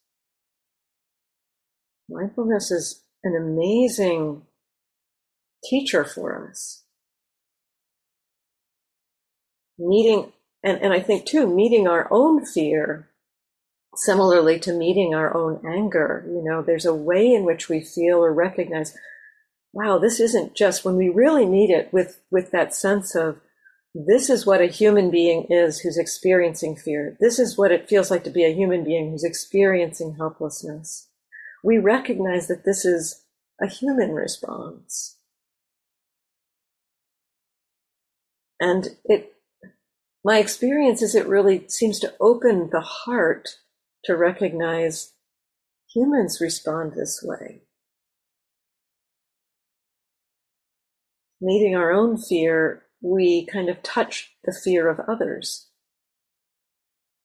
Mindfulness 2.07 2.69
is 2.69 3.03
an 3.23 3.35
amazing 3.35 4.43
teacher 5.67 6.03
for 6.03 6.47
us. 6.47 6.83
Meeting, 9.79 10.31
and, 10.63 10.79
and 10.81 10.93
I 10.93 10.99
think 10.99 11.25
too, 11.25 11.47
meeting 11.47 11.87
our 11.87 12.07
own 12.11 12.45
fear 12.45 13.09
similarly 13.95 14.59
to 14.59 14.73
meeting 14.73 15.15
our 15.15 15.35
own 15.35 15.61
anger. 15.65 16.23
You 16.27 16.43
know, 16.43 16.61
there's 16.61 16.85
a 16.85 16.93
way 16.93 17.33
in 17.33 17.45
which 17.45 17.69
we 17.69 17.81
feel 17.81 18.17
or 18.17 18.33
recognize, 18.33 18.95
wow, 19.73 19.97
this 19.97 20.19
isn't 20.19 20.55
just 20.55 20.85
when 20.85 20.95
we 20.95 21.09
really 21.09 21.45
meet 21.45 21.69
it 21.69 21.91
with, 21.91 22.19
with 22.29 22.51
that 22.51 22.73
sense 22.73 23.15
of 23.15 23.39
this 23.95 24.29
is 24.29 24.45
what 24.45 24.61
a 24.61 24.67
human 24.67 25.09
being 25.09 25.47
is 25.49 25.79
who's 25.79 25.97
experiencing 25.97 26.75
fear. 26.75 27.17
This 27.19 27.39
is 27.39 27.57
what 27.57 27.71
it 27.71 27.89
feels 27.89 28.11
like 28.11 28.23
to 28.25 28.29
be 28.29 28.45
a 28.45 28.53
human 28.53 28.83
being 28.83 29.09
who's 29.09 29.23
experiencing 29.23 30.15
helplessness. 30.17 31.07
We 31.63 31.79
recognize 31.79 32.47
that 32.47 32.65
this 32.65 32.85
is 32.85 33.23
a 33.59 33.67
human 33.67 34.11
response. 34.11 35.17
And 38.59 38.89
it, 39.05 39.33
my 40.23 40.37
experience 40.37 41.01
is 41.01 41.15
it 41.15 41.27
really 41.27 41.67
seems 41.67 41.99
to 41.99 42.13
open 42.19 42.69
the 42.71 42.81
heart 42.81 43.57
to 44.05 44.15
recognize 44.15 45.13
humans 45.93 46.39
respond 46.41 46.93
this 46.93 47.21
way. 47.23 47.61
Meeting 51.41 51.75
our 51.75 51.91
own 51.91 52.17
fear, 52.17 52.83
we 53.01 53.45
kind 53.45 53.69
of 53.69 53.81
touch 53.81 54.33
the 54.43 54.51
fear 54.53 54.89
of 54.89 54.99
others. 55.07 55.67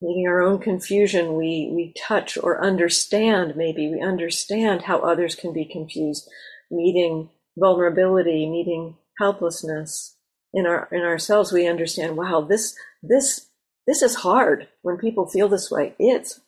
Meeting 0.00 0.28
our 0.28 0.40
own 0.40 0.60
confusion, 0.60 1.34
we, 1.34 1.70
we 1.74 1.94
touch 1.98 2.38
or 2.38 2.62
understand, 2.62 3.56
maybe 3.56 3.88
we 3.88 4.00
understand 4.00 4.82
how 4.82 5.00
others 5.00 5.34
can 5.34 5.52
be 5.52 5.64
confused. 5.64 6.28
Meeting 6.70 7.30
vulnerability, 7.56 8.48
meeting 8.48 8.96
helplessness 9.18 10.16
in 10.54 10.66
our 10.66 10.88
in 10.90 11.00
ourselves, 11.00 11.52
we 11.52 11.66
understand, 11.66 12.16
wow, 12.16 12.40
this 12.40 12.74
this 13.02 13.48
this 13.86 14.00
is 14.00 14.14
hard 14.16 14.68
when 14.82 14.96
people 14.96 15.28
feel 15.28 15.48
this 15.48 15.70
way. 15.70 15.94
It's 15.98 16.40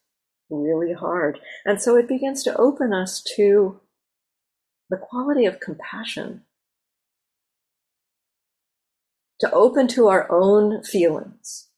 really 0.49 0.93
hard. 0.93 1.41
And 1.65 1.83
so 1.83 1.97
it 1.97 2.09
begins 2.09 2.43
to 2.45 2.57
open 2.57 2.95
us 2.95 3.23
to 3.37 3.81
the 4.89 4.97
quality 4.97 5.45
of 5.45 5.61
compassion, 5.61 6.43
to 9.41 9.51
open 9.51 9.89
to 9.89 10.09
our 10.09 10.31
own 10.31 10.83
feelings, 10.85 11.69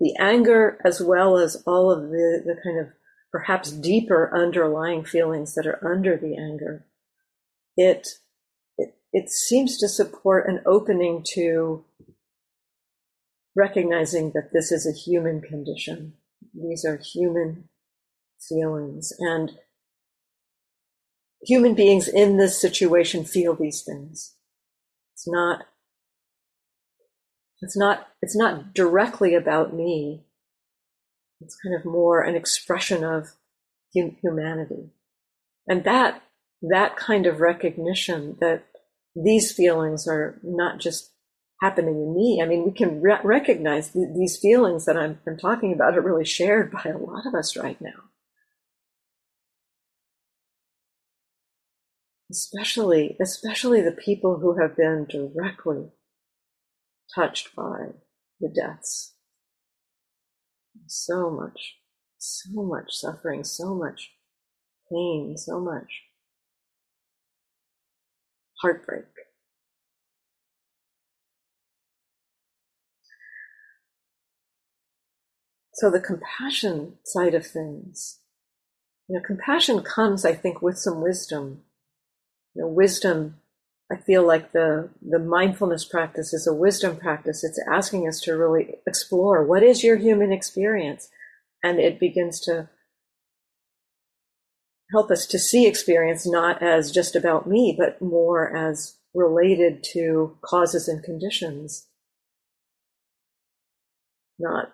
the 0.00 0.16
anger 0.18 0.78
as 0.84 1.00
well 1.00 1.36
as 1.36 1.62
all 1.66 1.90
of 1.90 2.10
the, 2.10 2.42
the 2.44 2.56
kind 2.64 2.80
of 2.80 2.88
perhaps 3.30 3.70
deeper 3.70 4.30
underlying 4.34 5.04
feelings 5.04 5.54
that 5.54 5.66
are 5.66 5.86
under 5.86 6.16
the 6.16 6.36
anger. 6.36 6.86
It, 7.76 8.08
it, 9.12 9.30
seems 9.30 9.78
to 9.78 9.88
support 9.88 10.48
an 10.48 10.60
opening 10.66 11.24
to 11.34 11.84
recognizing 13.54 14.32
that 14.32 14.50
this 14.52 14.72
is 14.72 14.86
a 14.86 14.92
human 14.92 15.40
condition 15.40 16.14
these 16.54 16.84
are 16.84 16.96
human 16.96 17.68
feelings. 18.40 19.12
And 19.18 19.52
human 21.42 21.74
beings 21.74 22.08
in 22.08 22.36
this 22.36 22.60
situation 22.60 23.24
feel 23.24 23.54
these 23.54 23.82
things. 23.82 24.34
It's 25.14 25.28
not 25.28 25.66
it's 27.60 27.76
not 27.76 28.08
it's 28.20 28.36
not 28.36 28.74
directly 28.74 29.34
about 29.34 29.72
me. 29.74 30.24
It's 31.40 31.56
kind 31.56 31.74
of 31.74 31.84
more 31.84 32.22
an 32.22 32.34
expression 32.34 33.04
of 33.04 33.32
humanity. 33.92 34.90
And 35.68 35.84
that 35.84 36.22
that 36.62 36.96
kind 36.96 37.26
of 37.26 37.40
recognition 37.40 38.36
that 38.40 38.64
these 39.14 39.52
feelings 39.52 40.06
are 40.08 40.40
not 40.42 40.78
just 40.80 41.12
happening 41.60 41.94
in 41.94 42.14
me. 42.14 42.40
I 42.42 42.46
mean, 42.46 42.64
we 42.64 42.72
can 42.72 43.00
re- 43.00 43.20
recognize 43.22 43.90
th- 43.90 44.08
these 44.16 44.38
feelings 44.38 44.84
that 44.86 44.96
I'm, 44.96 45.20
I'm 45.26 45.36
talking 45.36 45.72
about 45.72 45.96
are 45.96 46.02
really 46.02 46.24
shared 46.24 46.72
by 46.72 46.90
a 46.90 46.98
lot 46.98 47.26
of 47.26 47.34
us 47.34 47.56
right 47.56 47.80
now. 47.80 48.10
Especially, 52.30 53.16
especially 53.20 53.82
the 53.82 53.92
people 53.92 54.38
who 54.38 54.58
have 54.60 54.76
been 54.76 55.06
directly 55.08 55.90
touched 57.14 57.54
by 57.54 57.90
the 58.40 58.48
deaths. 58.48 59.14
So 60.86 61.30
much, 61.30 61.76
so 62.18 62.62
much 62.62 62.86
suffering, 62.90 63.44
so 63.44 63.74
much 63.74 64.12
pain, 64.90 65.36
so 65.36 65.60
much 65.60 66.02
heartbreak. 68.62 69.04
So 75.74 75.90
the 75.90 76.00
compassion 76.00 76.94
side 77.04 77.34
of 77.34 77.46
things, 77.46 78.20
you 79.08 79.16
know, 79.16 79.22
compassion 79.26 79.82
comes, 79.82 80.24
I 80.24 80.32
think, 80.32 80.62
with 80.62 80.78
some 80.78 81.02
wisdom. 81.02 81.62
You 82.54 82.62
know, 82.62 82.68
wisdom, 82.68 83.40
I 83.90 83.96
feel 83.96 84.26
like 84.26 84.52
the, 84.52 84.90
the 85.02 85.18
mindfulness 85.18 85.84
practice 85.84 86.32
is 86.32 86.46
a 86.46 86.54
wisdom 86.54 86.96
practice. 86.96 87.42
It's 87.42 87.60
asking 87.70 88.06
us 88.06 88.20
to 88.22 88.36
really 88.36 88.76
explore 88.86 89.44
what 89.44 89.62
is 89.62 89.82
your 89.82 89.96
human 89.96 90.32
experience? 90.32 91.08
And 91.64 91.80
it 91.80 91.98
begins 91.98 92.40
to 92.40 92.68
help 94.92 95.10
us 95.10 95.26
to 95.26 95.38
see 95.38 95.66
experience 95.66 96.26
not 96.26 96.62
as 96.62 96.92
just 96.92 97.16
about 97.16 97.48
me, 97.48 97.74
but 97.76 98.00
more 98.00 98.54
as 98.54 98.98
related 99.14 99.82
to 99.92 100.36
causes 100.42 100.86
and 100.86 101.02
conditions. 101.02 101.88
Not 104.38 104.72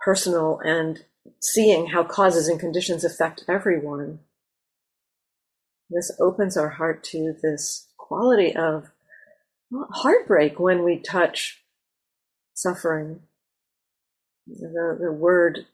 personal 0.00 0.60
and 0.64 1.04
seeing 1.40 1.86
how 1.86 2.04
causes 2.04 2.48
and 2.48 2.60
conditions 2.60 3.04
affect 3.04 3.44
everyone. 3.48 4.18
This 5.88 6.10
opens 6.20 6.56
our 6.56 6.70
heart 6.70 7.04
to 7.04 7.34
this 7.42 7.88
quality 7.96 8.54
of 8.54 8.90
heartbreak 9.92 10.58
when 10.58 10.82
we 10.82 10.98
touch 10.98 11.62
suffering. 12.54 13.20
The, 14.46 14.98
the 15.00 15.12
word 15.12 15.66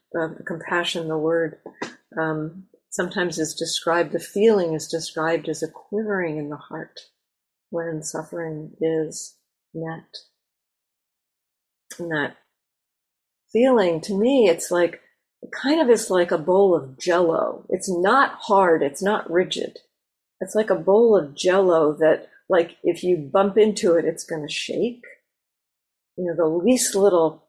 compassion, 0.45 1.07
the 1.07 1.17
word 1.17 1.57
um, 2.17 2.67
sometimes 2.91 3.39
is 3.39 3.55
described, 3.55 4.11
the 4.11 4.19
feeling 4.19 4.73
is 4.73 4.87
described 4.87 5.49
as 5.49 5.63
a 5.63 5.67
quivering 5.67 6.37
in 6.37 6.49
the 6.49 6.57
heart 6.57 6.99
when 7.71 8.03
suffering 8.03 8.73
is 8.79 9.37
met. 9.73 10.17
And 11.97 12.11
that 12.11 12.35
feeling 13.51 14.01
to 14.01 14.17
me, 14.17 14.47
it's 14.47 14.69
like 14.69 15.01
it 15.41 15.49
kind 15.51 15.81
of 15.81 15.89
is 15.89 16.09
like 16.09 16.31
a 16.31 16.37
bowl 16.37 16.75
of 16.75 16.99
jello. 16.99 17.65
It's 17.69 17.89
not 17.89 18.37
hard, 18.41 18.83
it's 18.83 19.01
not 19.01 19.29
rigid. 19.31 19.79
It's 20.39 20.55
like 20.55 20.69
a 20.69 20.75
bowl 20.75 21.17
of 21.17 21.35
jello 21.35 21.93
that, 21.93 22.27
like, 22.49 22.77
if 22.83 23.03
you 23.03 23.17
bump 23.17 23.57
into 23.57 23.95
it, 23.95 24.05
it's 24.05 24.23
going 24.23 24.45
to 24.45 24.53
shake. 24.53 25.03
You 26.17 26.25
know, 26.25 26.35
the 26.35 26.45
least 26.45 26.95
little 26.95 27.47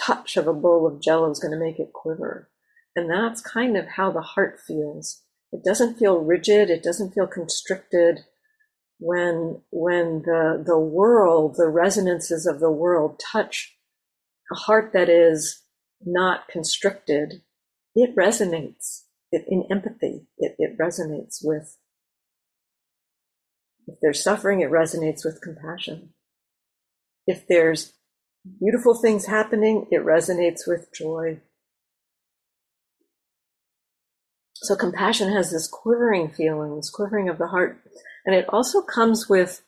touch 0.00 0.36
of 0.36 0.46
a 0.46 0.52
bowl 0.52 0.86
of 0.86 1.00
jello 1.00 1.30
is 1.30 1.40
going 1.40 1.52
to 1.52 1.64
make 1.64 1.78
it 1.78 1.92
quiver. 1.92 2.50
And 2.96 3.10
that's 3.10 3.42
kind 3.42 3.76
of 3.76 3.86
how 3.86 4.10
the 4.10 4.22
heart 4.22 4.58
feels. 4.66 5.22
It 5.52 5.62
doesn't 5.64 5.98
feel 5.98 6.18
rigid, 6.18 6.70
it 6.70 6.82
doesn't 6.82 7.12
feel 7.12 7.26
constricted. 7.26 8.20
When, 8.98 9.60
when 9.70 10.22
the, 10.22 10.64
the 10.66 10.78
world, 10.78 11.56
the 11.58 11.68
resonances 11.68 12.46
of 12.46 12.60
the 12.60 12.70
world 12.70 13.20
touch 13.20 13.76
a 14.50 14.54
heart 14.54 14.92
that 14.94 15.10
is 15.10 15.62
not 16.04 16.48
constricted, 16.48 17.42
it 17.94 18.16
resonates 18.16 19.02
it, 19.30 19.44
in 19.48 19.64
empathy. 19.70 20.26
It, 20.38 20.54
it 20.58 20.78
resonates 20.78 21.38
with, 21.42 21.76
if 23.86 23.98
there's 24.00 24.22
suffering, 24.22 24.60
it 24.60 24.70
resonates 24.70 25.24
with 25.24 25.42
compassion. 25.42 26.14
If 27.26 27.46
there's 27.46 27.92
beautiful 28.60 28.94
things 28.94 29.26
happening, 29.26 29.88
it 29.90 30.04
resonates 30.04 30.66
with 30.66 30.92
joy. 30.94 31.40
So 34.66 34.74
compassion 34.74 35.32
has 35.32 35.52
this 35.52 35.68
quivering 35.68 36.28
feeling, 36.28 36.74
this 36.74 36.90
quivering 36.90 37.28
of 37.28 37.38
the 37.38 37.46
heart, 37.46 37.78
and 38.24 38.34
it 38.34 38.46
also 38.48 38.82
comes 38.82 39.28
with 39.28 39.62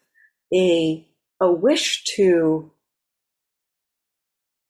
a 0.52 1.06
a 1.40 1.52
wish 1.52 2.02
to 2.16 2.72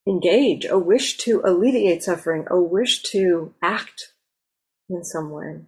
engage, 0.06 0.66
a 0.66 0.78
wish 0.78 1.16
to 1.18 1.40
alleviate 1.46 2.02
suffering, 2.02 2.44
a 2.50 2.60
wish 2.60 3.02
to 3.04 3.54
act 3.62 4.12
in 4.90 5.02
some 5.02 5.30
way. 5.30 5.62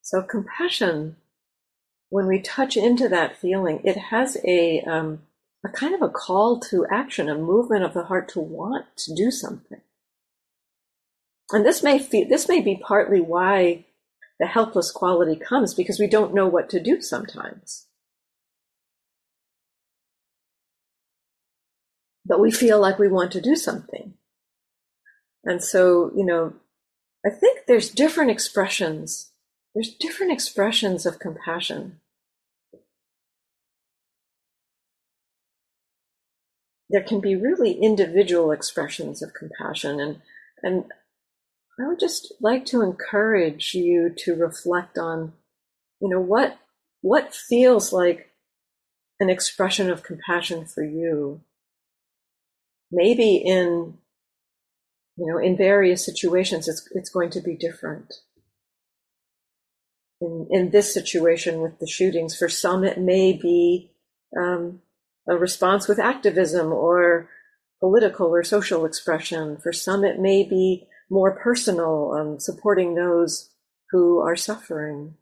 So 0.00 0.22
compassion, 0.22 1.16
when 2.08 2.26
we 2.28 2.40
touch 2.40 2.78
into 2.78 3.10
that 3.10 3.36
feeling, 3.36 3.82
it 3.84 3.98
has 3.98 4.38
a 4.42 4.80
um, 4.84 5.20
a 5.62 5.68
kind 5.68 5.94
of 5.94 6.00
a 6.00 6.08
call 6.08 6.60
to 6.70 6.86
action, 6.90 7.28
a 7.28 7.34
movement 7.34 7.84
of 7.84 7.92
the 7.92 8.04
heart 8.04 8.26
to 8.30 8.40
want 8.40 8.86
to 8.96 9.14
do 9.14 9.30
something. 9.30 9.82
And 11.52 11.64
this 11.64 11.82
may 11.82 11.98
this 11.98 12.48
may 12.48 12.60
be 12.60 12.80
partly 12.82 13.20
why 13.20 13.84
the 14.38 14.46
helpless 14.46 14.90
quality 14.90 15.36
comes 15.36 15.74
because 15.74 15.98
we 15.98 16.06
don't 16.06 16.34
know 16.34 16.48
what 16.48 16.70
to 16.70 16.80
do 16.80 17.00
sometimes. 17.00 17.86
But 22.24 22.40
we 22.40 22.50
feel 22.50 22.80
like 22.80 22.98
we 22.98 23.08
want 23.08 23.32
to 23.32 23.40
do 23.40 23.56
something. 23.56 24.14
And 25.44 25.62
so, 25.62 26.12
you 26.14 26.24
know, 26.24 26.54
I 27.24 27.30
think 27.30 27.60
there's 27.66 27.90
different 27.90 28.30
expressions. 28.30 29.32
There's 29.74 29.94
different 29.94 30.32
expressions 30.32 31.06
of 31.06 31.18
compassion. 31.18 32.00
There 36.88 37.02
can 37.02 37.20
be 37.20 37.36
really 37.36 37.72
individual 37.72 38.52
expressions 38.52 39.22
of 39.22 39.34
compassion 39.34 40.00
and 40.00 40.22
and 40.62 40.84
I 41.80 41.88
would 41.88 42.00
just 42.00 42.32
like 42.40 42.64
to 42.66 42.82
encourage 42.82 43.74
you 43.74 44.12
to 44.18 44.34
reflect 44.34 44.98
on, 44.98 45.32
you 46.00 46.08
know, 46.08 46.20
what 46.20 46.58
what 47.02 47.34
feels 47.34 47.92
like 47.92 48.30
an 49.18 49.30
expression 49.30 49.90
of 49.90 50.02
compassion 50.02 50.66
for 50.66 50.84
you. 50.84 51.40
Maybe 52.90 53.36
in 53.36 53.98
you 55.16 55.26
know, 55.26 55.38
in 55.38 55.56
various 55.56 56.04
situations, 56.04 56.68
it's 56.68 56.88
it's 56.92 57.10
going 57.10 57.30
to 57.30 57.40
be 57.40 57.54
different. 57.54 58.14
In 60.20 60.48
in 60.50 60.70
this 60.70 60.92
situation 60.92 61.60
with 61.60 61.78
the 61.78 61.86
shootings, 61.86 62.36
for 62.36 62.48
some 62.48 62.84
it 62.84 62.98
may 62.98 63.32
be 63.32 63.90
um, 64.38 64.82
a 65.28 65.36
response 65.36 65.88
with 65.88 65.98
activism 65.98 66.72
or 66.72 67.28
political 67.80 68.28
or 68.28 68.44
social 68.44 68.84
expression. 68.84 69.56
For 69.56 69.72
some, 69.72 70.04
it 70.04 70.18
may 70.18 70.42
be 70.42 70.86
more 71.10 71.36
personal, 71.36 72.12
um, 72.12 72.40
supporting 72.40 72.94
those 72.94 73.50
who 73.90 74.20
are 74.20 74.36
suffering. 74.36 75.14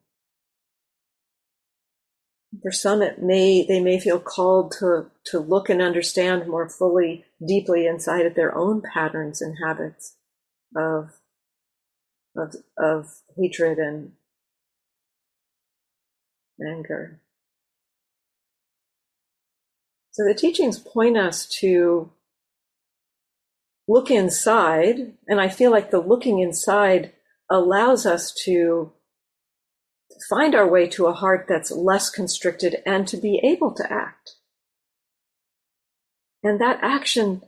For 2.62 2.70
some, 2.70 3.03
it 3.03 3.22
may 3.22 3.66
they 3.66 3.81
may 3.81 3.98
feel 3.98 4.20
called 4.20 4.72
to 4.79 5.11
to 5.27 5.38
look 5.38 5.68
and 5.68 5.83
understand 5.83 6.48
more 6.48 6.68
fully, 6.68 7.24
deeply 7.46 7.87
inside 7.87 8.27
of 8.27 8.35
their 8.35 8.57
own 8.57 8.83
patterns 8.83 9.40
and 9.40 9.57
habits 9.64 10.16
of 10.77 11.11
of 12.37 12.55
of 12.79 13.07
hatred 13.37 13.79
and 13.79 14.12
anger. 16.66 17.20
So 20.11 20.24
the 20.24 20.35
teachings 20.35 20.79
point 20.79 21.16
us 21.16 21.46
to 21.61 22.11
look 23.88 24.11
inside, 24.11 25.14
and 25.27 25.40
I 25.40 25.48
feel 25.48 25.70
like 25.70 25.90
the 25.90 25.98
looking 25.98 26.40
inside 26.40 27.12
allows 27.51 28.05
us 28.05 28.33
to 28.44 28.92
find 30.29 30.55
our 30.55 30.68
way 30.68 30.87
to 30.88 31.07
a 31.07 31.14
heart 31.14 31.46
that's 31.48 31.70
less 31.70 32.11
constricted 32.11 32.77
and 32.85 33.09
to 33.09 33.16
be 33.16 33.40
able 33.42 33.72
to 33.72 33.90
act. 33.90 34.35
And 36.44 36.61
that 36.61 36.79
action, 36.83 37.42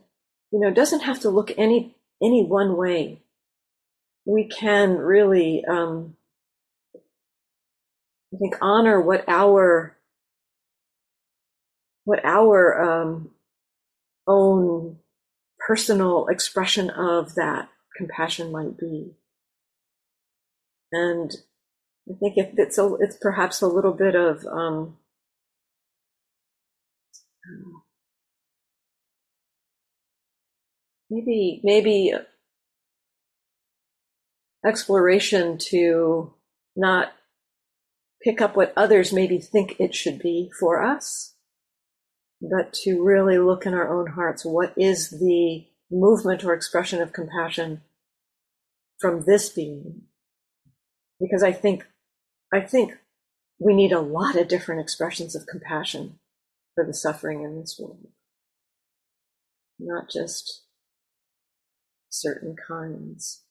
you 0.51 0.59
know, 0.59 0.71
doesn't 0.71 1.01
have 1.01 1.19
to 1.21 1.29
look 1.29 1.51
any 1.57 1.95
any 2.21 2.43
one 2.43 2.75
way. 2.75 3.21
We 4.25 4.47
can 4.47 4.97
really, 4.97 5.63
um, 5.65 6.15
I 8.33 8.37
think, 8.37 8.55
honor 8.61 8.99
what 8.99 9.23
our 9.27 9.95
what 12.03 12.23
our 12.25 12.81
um, 12.81 13.31
own 14.27 14.97
personal 15.65 16.27
expression 16.27 16.89
of 16.89 17.35
that 17.35 17.69
compassion 17.95 18.51
might 18.51 18.77
be. 18.77 19.15
And 20.91 21.31
I 22.09 22.13
think 22.19 22.33
it's 22.37 22.77
a, 22.77 22.95
it's 22.99 23.17
perhaps 23.17 23.61
a 23.61 23.67
little 23.67 23.93
bit 23.93 24.15
of 24.15 24.45
um, 24.45 24.97
maybe 31.09 31.61
maybe 31.63 32.13
exploration 34.65 35.57
to 35.57 36.33
not 36.75 37.13
pick 38.23 38.41
up 38.41 38.55
what 38.55 38.73
others 38.77 39.11
maybe 39.11 39.39
think 39.39 39.75
it 39.79 39.95
should 39.95 40.19
be 40.19 40.51
for 40.59 40.83
us 40.83 41.30
but 42.41 42.73
to 42.73 43.03
really 43.03 43.37
look 43.37 43.65
in 43.65 43.73
our 43.73 43.97
own 43.97 44.11
hearts 44.13 44.43
what 44.43 44.73
is 44.75 45.11
the 45.11 45.65
movement 45.91 46.43
or 46.43 46.53
expression 46.53 47.01
of 47.01 47.13
compassion 47.13 47.81
from 48.99 49.23
this 49.25 49.49
being? 49.49 50.03
Because 51.19 51.43
i 51.43 51.51
think 51.51 51.85
i 52.51 52.59
think 52.59 52.93
we 53.59 53.75
need 53.75 53.91
a 53.91 53.99
lot 53.99 54.35
of 54.35 54.47
different 54.47 54.81
expressions 54.81 55.35
of 55.35 55.45
compassion 55.45 56.19
for 56.73 56.85
the 56.85 56.93
suffering 56.93 57.43
in 57.43 57.59
this 57.59 57.77
world. 57.79 58.07
Not 59.79 60.09
just 60.09 60.63
certain 62.09 62.55
kinds. 62.67 63.43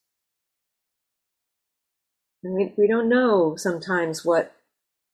And 2.43 2.55
we, 2.55 2.73
we 2.77 2.89
don't 2.89 3.09
know 3.09 3.55
sometimes 3.57 4.25
what 4.25 4.53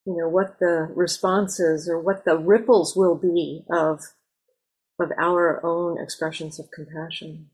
you 0.06 0.16
know 0.16 0.28
what 0.28 0.58
the 0.60 0.88
responses 0.94 1.88
or 1.88 2.00
what 2.00 2.24
the 2.24 2.38
ripples 2.38 2.94
will 2.96 3.16
be 3.16 3.64
of 3.70 4.00
of 4.98 5.10
our 5.18 5.64
own 5.64 6.00
expressions 6.00 6.58
of 6.58 6.70
compassion. 6.70 7.50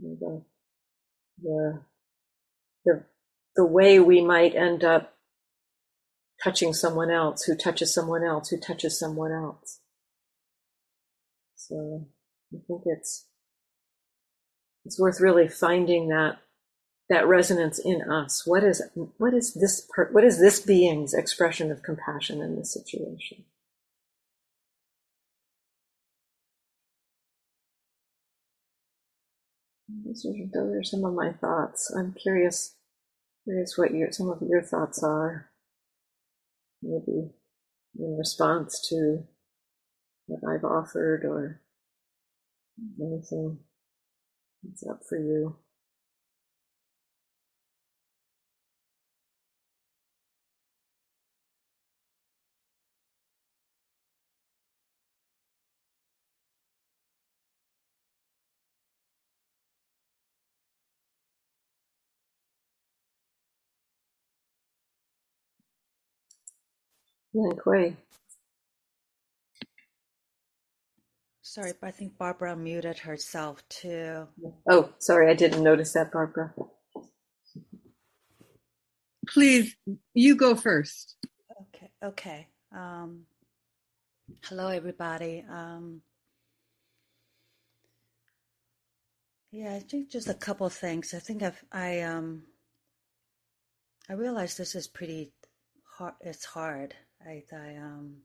The 0.00 0.42
the 2.84 3.04
the 3.54 3.66
way 3.66 4.00
we 4.00 4.22
might 4.22 4.54
end 4.54 4.82
up 4.82 5.14
touching 6.42 6.72
someone 6.72 7.10
else 7.10 7.44
who 7.44 7.54
touches 7.54 7.94
someone 7.94 8.24
else 8.24 8.48
who 8.48 8.58
touches 8.58 8.98
someone 8.98 9.32
else. 9.32 9.80
So 11.56 12.06
i 12.54 12.58
think 12.66 12.82
it's 12.86 13.26
it's 14.84 14.98
worth 14.98 15.20
really 15.20 15.48
finding 15.48 16.08
that 16.08 16.38
that 17.08 17.26
resonance 17.26 17.78
in 17.78 18.02
us. 18.02 18.46
What 18.46 18.64
is 18.64 18.82
what 19.18 19.34
is 19.34 19.54
this 19.54 19.86
per, 19.94 20.10
what 20.12 20.24
is 20.24 20.40
this 20.40 20.60
being's 20.60 21.14
expression 21.14 21.70
of 21.70 21.82
compassion 21.82 22.40
in 22.40 22.56
this 22.56 22.72
situation? 22.72 23.44
Those 30.04 30.24
are, 30.26 30.32
those 30.52 30.74
are 30.76 30.82
some 30.82 31.04
of 31.04 31.14
my 31.14 31.32
thoughts. 31.32 31.92
I'm 31.96 32.14
curious, 32.14 32.76
curious 33.44 33.76
what 33.76 33.92
your 33.92 34.10
some 34.10 34.30
of 34.30 34.42
your 34.42 34.62
thoughts 34.62 35.02
are. 35.02 35.50
Maybe 36.82 37.30
in 37.98 38.16
response 38.16 38.80
to 38.88 39.24
what 40.26 40.40
I've 40.48 40.64
offered 40.64 41.24
or 41.24 41.60
anything 43.00 43.58
that's 44.62 44.86
up 44.86 45.00
for 45.08 45.18
you. 45.18 45.56
Yan 67.34 67.56
Kuei. 67.56 67.96
Sorry, 71.42 71.72
but 71.80 71.88
I 71.88 71.90
think 71.90 72.16
Barbara 72.16 72.56
muted 72.56 72.98
herself 72.98 73.62
too. 73.68 74.26
Oh, 74.68 74.90
sorry, 74.98 75.30
I 75.30 75.34
didn't 75.34 75.62
notice 75.62 75.92
that, 75.92 76.10
Barbara. 76.10 76.54
Please, 79.28 79.76
you 80.14 80.36
go 80.36 80.54
first. 80.54 81.16
Okay, 81.60 81.90
okay. 82.02 82.48
Um, 82.74 83.26
hello, 84.44 84.68
everybody. 84.68 85.44
Um, 85.48 86.00
yeah, 89.50 89.74
I 89.74 89.80
think 89.80 90.10
just 90.10 90.28
a 90.28 90.34
couple 90.34 90.68
things. 90.70 91.12
I 91.12 91.18
think 91.18 91.42
I've, 91.42 91.62
I 91.70 92.00
um, 92.00 92.44
I 94.08 94.14
realize 94.14 94.56
this 94.56 94.74
is 94.74 94.88
pretty 94.88 95.32
hard. 95.84 96.14
It's 96.20 96.44
hard. 96.44 96.94
I, 97.26 97.42
I 97.52 97.76
um, 97.76 98.16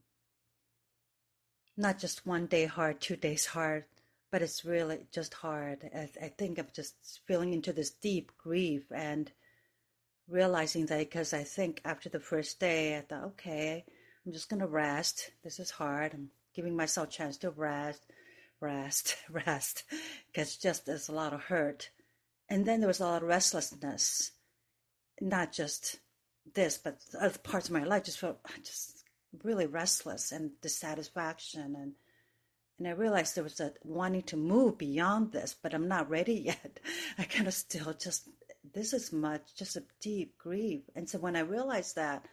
not 1.76 1.98
just 1.98 2.26
one 2.26 2.46
day 2.46 2.66
hard, 2.66 3.00
two 3.00 3.16
days 3.16 3.46
hard, 3.46 3.84
but 4.30 4.42
it's 4.42 4.64
really 4.64 5.06
just 5.12 5.34
hard. 5.34 5.88
I, 5.94 6.08
I 6.22 6.28
think 6.28 6.58
I'm 6.58 6.68
just 6.74 7.20
feeling 7.26 7.52
into 7.52 7.72
this 7.72 7.90
deep 7.90 8.32
grief 8.36 8.82
and 8.94 9.30
realizing 10.28 10.86
that 10.86 10.98
because 10.98 11.32
I 11.32 11.44
think 11.44 11.80
after 11.84 12.08
the 12.08 12.20
first 12.20 12.60
day, 12.60 12.98
I 12.98 13.00
thought, 13.00 13.24
okay, 13.24 13.84
I'm 14.26 14.32
just 14.32 14.50
to 14.50 14.66
rest. 14.66 15.30
This 15.42 15.58
is 15.58 15.70
hard. 15.70 16.12
I'm 16.12 16.30
giving 16.54 16.76
myself 16.76 17.08
a 17.08 17.12
chance 17.12 17.36
to 17.38 17.50
rest, 17.50 18.02
rest, 18.60 19.16
rest, 19.30 19.84
because 20.26 20.56
just 20.56 20.84
there's 20.84 21.08
a 21.08 21.14
lot 21.14 21.32
of 21.32 21.42
hurt. 21.42 21.90
And 22.50 22.66
then 22.66 22.80
there 22.80 22.88
was 22.88 23.00
a 23.00 23.04
lot 23.04 23.22
of 23.22 23.28
restlessness, 23.28 24.32
not 25.20 25.52
just 25.52 25.98
this, 26.54 26.78
but 26.78 26.98
other 27.18 27.38
parts 27.38 27.68
of 27.68 27.74
my 27.74 27.84
life 27.84 28.04
just 28.04 28.18
felt 28.18 28.38
just 28.62 29.04
really 29.42 29.66
restless 29.66 30.32
and 30.32 30.52
dissatisfaction 30.62 31.76
and 31.76 31.92
and 32.78 32.86
I 32.86 32.92
realized 32.92 33.34
there 33.34 33.42
was 33.42 33.58
a 33.58 33.72
wanting 33.82 34.22
to 34.24 34.36
move 34.36 34.78
beyond 34.78 35.32
this, 35.32 35.54
but 35.60 35.74
I'm 35.74 35.88
not 35.88 36.08
ready 36.08 36.34
yet. 36.44 36.78
I 37.18 37.24
kind 37.24 37.48
of 37.48 37.54
still 37.54 37.92
just 37.92 38.28
this 38.74 38.92
is 38.92 39.12
much 39.12 39.54
just 39.56 39.76
a 39.76 39.82
deep 40.00 40.38
grief. 40.38 40.82
And 40.94 41.08
so 41.08 41.18
when 41.18 41.36
I 41.36 41.40
realized 41.40 41.96
that, 41.96 42.24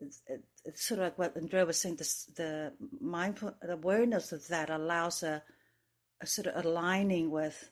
it's, 0.00 0.22
it's 0.64 0.84
sort 0.84 0.98
of 0.98 1.04
like 1.04 1.18
what 1.18 1.36
Andrea 1.36 1.64
was 1.64 1.78
saying. 1.78 1.96
This, 1.96 2.24
the 2.34 2.72
mindful 3.00 3.54
the 3.62 3.74
awareness 3.74 4.32
of 4.32 4.46
that 4.48 4.70
allows 4.70 5.22
a, 5.22 5.42
a 6.20 6.26
sort 6.26 6.48
of 6.48 6.64
aligning 6.64 7.30
with 7.30 7.70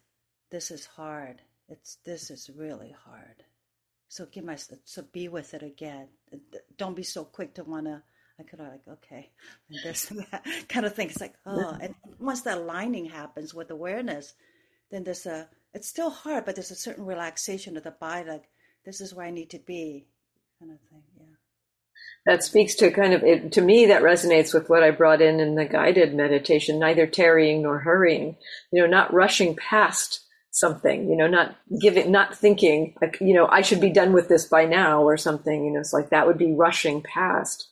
this 0.51 0.71
is 0.71 0.87
hard. 0.87 1.43
It's 1.69 1.97
this 2.05 2.31
is 2.31 2.51
really 2.55 2.95
hard. 3.05 3.43
So 4.11 4.27
give 4.27 4.45
my 4.45 4.57
so 4.57 5.03
be 5.13 5.29
with 5.29 5.55
it 5.55 5.63
again. 5.63 6.09
Don't 6.77 6.97
be 6.97 7.03
so 7.03 7.25
quick 7.25 7.55
to 7.55 7.65
want 7.65 7.87
to 7.87 8.03
I 8.41 8.43
could 8.43 8.59
like, 8.59 8.81
okay, 8.89 9.31
and 9.69 9.79
this 9.85 10.11
and 10.11 10.27
that 10.31 10.45
kind 10.69 10.87
of 10.87 10.95
thing. 10.95 11.09
It's 11.09 11.21
like, 11.21 11.35
oh, 11.45 11.77
and 11.81 11.95
once 12.19 12.41
that 12.43 12.59
aligning 12.59 13.05
happens 13.05 13.53
with 13.53 13.71
awareness, 13.71 14.33
then 14.91 15.05
there's 15.05 15.27
a, 15.27 15.49
it's 15.75 15.89
still 15.89 16.11
hard, 16.11 16.47
but 16.47 16.57
there's 16.57 16.71
a 16.71 16.77
certain 16.77 17.05
relaxation 17.05 17.77
of 17.77 17.83
the 17.83 17.91
body, 17.91 18.29
like, 18.29 18.49
this 18.85 19.01
is 19.03 19.15
where 19.15 19.27
I 19.27 19.31
need 19.31 19.51
to 19.51 19.59
be, 19.59 20.07
kind 20.59 20.73
of 20.73 20.79
thing. 20.89 21.03
Yeah. 21.19 21.25
That 22.25 22.43
speaks 22.43 22.75
to 22.77 22.91
kind 22.91 23.13
of, 23.13 23.23
it, 23.23 23.53
to 23.53 23.61
me, 23.61 23.87
that 23.87 24.03
resonates 24.03 24.55
with 24.55 24.71
what 24.71 24.83
I 24.83 24.91
brought 24.91 25.21
in 25.21 25.39
in 25.39 25.55
the 25.55 25.67
guided 25.67 26.15
meditation, 26.15 26.79
neither 26.79 27.07
tarrying 27.07 27.63
nor 27.63 27.81
hurrying, 27.81 28.37
you 28.73 28.81
know, 28.81 28.89
not 28.89 29.13
rushing 29.13 29.55
past 29.55 30.21
something, 30.51 31.09
you 31.09 31.17
know, 31.17 31.27
not 31.27 31.57
giving, 31.81 32.11
not 32.11 32.37
thinking 32.37 32.95
like, 33.01 33.19
you 33.21 33.35
know, 33.35 33.47
I 33.47 33.63
should 33.63 33.81
be 33.81 33.91
done 33.91 34.13
with 34.13 34.29
this 34.29 34.47
by 34.47 34.65
now 34.65 35.03
or 35.03 35.17
something, 35.17 35.65
you 35.65 35.73
know, 35.73 35.81
it's 35.81 35.93
like 35.93 36.11
that 36.11 36.27
would 36.27 36.39
be 36.39 36.53
rushing 36.53 37.03
past 37.03 37.71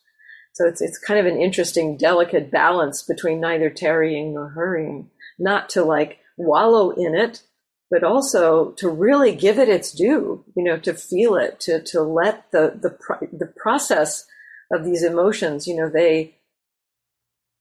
so 0.58 0.66
it's, 0.66 0.80
it's 0.80 0.98
kind 0.98 1.20
of 1.20 1.26
an 1.32 1.40
interesting, 1.40 1.96
delicate 1.96 2.50
balance 2.50 3.04
between 3.04 3.38
neither 3.38 3.70
tarrying 3.70 4.34
nor 4.34 4.48
hurrying, 4.48 5.08
not 5.38 5.68
to 5.70 5.84
like 5.84 6.18
wallow 6.36 6.90
in 6.90 7.14
it, 7.14 7.44
but 7.92 8.02
also 8.02 8.72
to 8.72 8.88
really 8.88 9.36
give 9.36 9.60
it 9.60 9.68
its 9.68 9.92
due, 9.92 10.44
you 10.56 10.64
know, 10.64 10.76
to 10.78 10.94
feel 10.94 11.36
it, 11.36 11.60
to, 11.60 11.80
to 11.84 12.02
let 12.02 12.50
the, 12.50 12.76
the, 12.82 13.28
the 13.32 13.46
process 13.46 14.26
of 14.72 14.84
these 14.84 15.04
emotions, 15.04 15.68
you 15.68 15.76
know, 15.76 15.88
they, 15.88 16.34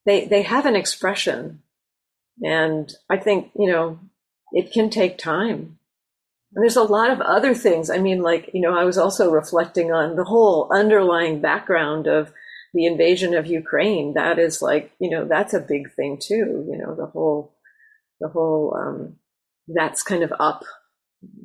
they, 0.08 0.26
they 0.26 0.42
have 0.42 0.66
an 0.66 0.76
expression. 0.76 1.62
And 2.44 2.92
I 3.12 3.18
think, 3.18 3.52
you 3.56 3.72
know, 3.72 4.00
it 4.52 4.72
can 4.72 4.90
take 4.90 5.18
time. 5.18 5.80
And 6.54 6.64
there's 6.64 6.78
a 6.78 6.84
lot 6.84 7.12
of 7.12 7.20
other 7.22 7.54
things. 7.54 7.90
I 7.90 7.98
mean, 7.98 8.22
like, 8.22 8.50
you 8.54 8.62
know, 8.62 8.78
I 8.78 8.84
was 8.84 8.98
also 8.98 9.30
reflecting 9.30 9.92
on 9.92 10.16
the 10.16 10.24
whole 10.24 10.70
underlying 10.72 11.42
background 11.42 12.08
of 12.08 12.32
the 12.74 12.86
invasion 12.86 13.34
of 13.34 13.48
Ukraine, 13.48 14.14
that 14.14 14.40
is 14.40 14.62
like, 14.62 14.92
you 15.00 15.10
know, 15.10 15.26
that's 15.26 15.54
a 15.54 15.60
big 15.60 15.92
thing 15.96 16.20
too. 16.22 16.66
You 16.70 16.78
know, 16.78 16.96
the 16.96 17.08
whole, 17.08 17.56
the 18.20 18.28
whole, 18.28 18.76
um, 18.78 19.16
that's 19.68 20.04
kind 20.04 20.24
of 20.24 20.32
up 20.40 20.64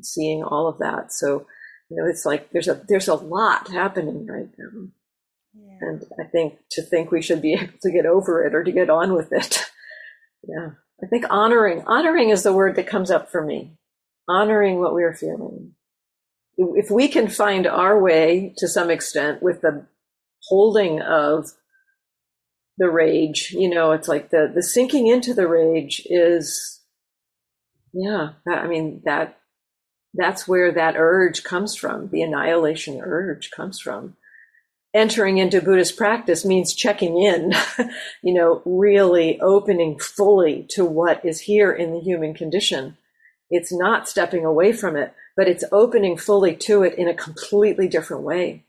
seeing 0.03 0.43
all 0.43 0.69
of 0.69 0.79
that. 0.79 1.13
So, 1.13 1.47
you 1.89 1.97
know, 1.97 2.09
it's 2.09 2.27
like 2.27 2.51
there's 2.51 2.69
a, 2.69 2.83
there's 2.89 3.09
a 3.09 3.15
lot 3.15 3.69
happening 3.69 4.27
right 4.27 4.51
now. 4.59 4.89
Yeah. 5.55 5.89
And 5.89 6.05
I 6.21 6.25
think 6.25 6.59
to 6.73 6.83
think 6.83 7.11
we 7.11 7.23
should 7.23 7.43
be 7.43 7.55
able 7.61 7.73
to 7.81 7.91
get 7.91 8.07
over 8.07 8.45
it 8.45 8.55
or 8.55 8.63
to 8.63 8.73
get 8.73 8.91
on 8.91 9.15
with 9.15 9.33
it. 9.33 9.65
yeah. 10.47 10.71
I 11.03 11.07
think 11.09 11.25
honoring, 11.31 11.83
honoring 11.87 12.31
is 12.31 12.43
the 12.43 12.53
word 12.53 12.77
that 12.77 12.87
comes 12.87 13.11
up 13.11 13.31
for 13.31 13.45
me. 13.45 13.77
Honoring 14.29 14.81
what 14.81 14.95
we're 14.95 15.15
feeling. 15.15 15.73
If 16.57 16.91
we 16.91 17.09
can 17.09 17.29
find 17.29 17.67
our 17.67 18.01
way 18.01 18.55
to 18.59 18.69
some 18.69 18.91
extent 18.91 19.43
with 19.43 19.63
the 19.63 19.87
holding 20.49 21.01
of 21.01 21.51
the 22.79 22.91
rage. 22.91 23.51
You 23.53 23.71
know, 23.71 23.93
it's 23.93 24.09
like 24.09 24.31
the 24.31 24.51
the 24.53 24.63
sinking 24.63 25.07
into 25.07 25.35
the 25.35 25.47
rage 25.47 26.03
is, 26.07 26.81
yeah. 27.93 28.31
I 28.47 28.67
mean 28.67 29.03
that 29.05 29.39
that's 30.15 30.47
where 30.47 30.73
that 30.73 30.97
urge 30.97 31.43
comes 31.45 31.77
from. 31.77 32.09
The 32.11 32.23
annihilation 32.23 33.01
urge 33.01 33.51
comes 33.51 33.81
from. 33.81 34.17
Entering 34.95 35.39
into 35.39 35.63
Buddhist 35.63 35.97
practice 35.97 36.45
means 36.45 36.75
checking 36.75 37.17
in, 37.17 37.55
you 38.23 38.35
know, 38.35 38.63
really 38.67 39.41
opening 39.41 39.99
fully 39.99 40.67
to 40.71 40.85
what 40.85 41.25
is 41.25 41.41
here 41.41 41.73
in 41.73 41.93
the 41.93 42.01
human 42.01 42.35
condition. 42.35 42.99
It's 43.49 43.73
not 43.73 44.09
stepping 44.09 44.45
away 44.45 44.73
from 44.73 44.97
it, 44.97 45.15
but 45.37 45.49
it's 45.49 45.65
opening 45.73 46.19
fully 46.19 46.55
to 46.57 46.83
it 46.83 46.95
in 46.99 47.09
a 47.09 47.15
completely 47.15 47.89
different 47.89 48.23
way. 48.23 48.65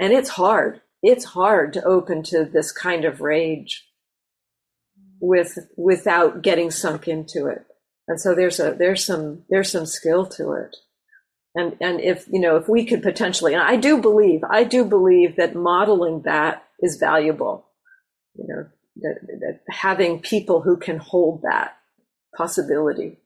And 0.00 0.12
it's 0.12 0.30
hard 0.30 0.80
it's 1.02 1.24
hard 1.24 1.72
to 1.72 1.84
open 1.84 2.22
to 2.22 2.44
this 2.44 2.70
kind 2.70 3.04
of 3.04 3.20
rage 3.20 3.88
with 5.20 5.58
without 5.76 6.42
getting 6.42 6.70
sunk 6.70 7.08
into 7.08 7.46
it. 7.46 7.66
And 8.06 8.20
so 8.20 8.34
there's 8.34 8.60
a 8.60 8.72
there's 8.72 9.04
some 9.04 9.42
there's 9.50 9.70
some 9.70 9.86
skill 9.86 10.26
to 10.26 10.52
it. 10.52 10.76
And 11.54 11.76
and 11.80 12.00
if 12.00 12.26
you 12.28 12.40
know 12.40 12.56
if 12.56 12.68
we 12.68 12.86
could 12.86 13.02
potentially 13.02 13.52
and 13.52 13.62
I 13.62 13.76
do 13.76 14.00
believe 14.00 14.42
I 14.48 14.64
do 14.64 14.84
believe 14.84 15.36
that 15.36 15.54
modeling 15.54 16.22
that 16.22 16.64
is 16.80 16.96
valuable. 16.96 17.66
You 18.34 18.46
know 18.48 18.66
that, 18.96 19.20
that 19.40 19.60
having 19.68 20.20
people 20.20 20.62
who 20.62 20.76
can 20.76 20.98
hold 20.98 21.42
that 21.42 21.76
possibility 22.36 23.18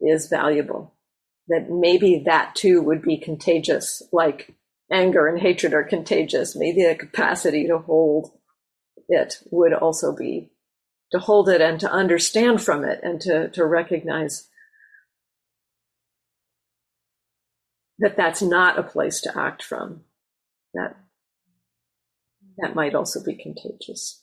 is 0.00 0.28
valuable. 0.28 0.94
That 1.48 1.70
maybe 1.70 2.22
that 2.26 2.54
too 2.54 2.80
would 2.82 3.02
be 3.02 3.18
contagious, 3.18 4.02
like 4.12 4.54
anger 4.90 5.26
and 5.26 5.38
hatred 5.38 5.74
are 5.74 5.84
contagious, 5.84 6.56
maybe 6.56 6.82
the 6.82 6.94
capacity 6.94 7.66
to 7.66 7.78
hold 7.78 8.30
it 9.08 9.42
would 9.50 9.72
also 9.72 10.14
be 10.14 10.50
to 11.10 11.18
hold 11.18 11.48
it 11.48 11.60
and 11.60 11.80
to 11.80 11.90
understand 11.90 12.62
from 12.62 12.84
it 12.84 13.00
and 13.02 13.20
to, 13.20 13.48
to 13.48 13.66
recognize 13.66 14.48
that 18.00 18.16
that's 18.16 18.42
not 18.42 18.78
a 18.78 18.82
place 18.82 19.20
to 19.22 19.38
act 19.38 19.62
from. 19.62 20.02
That 20.74 20.96
that 22.58 22.74
might 22.74 22.94
also 22.94 23.22
be 23.24 23.34
contagious. 23.34 24.22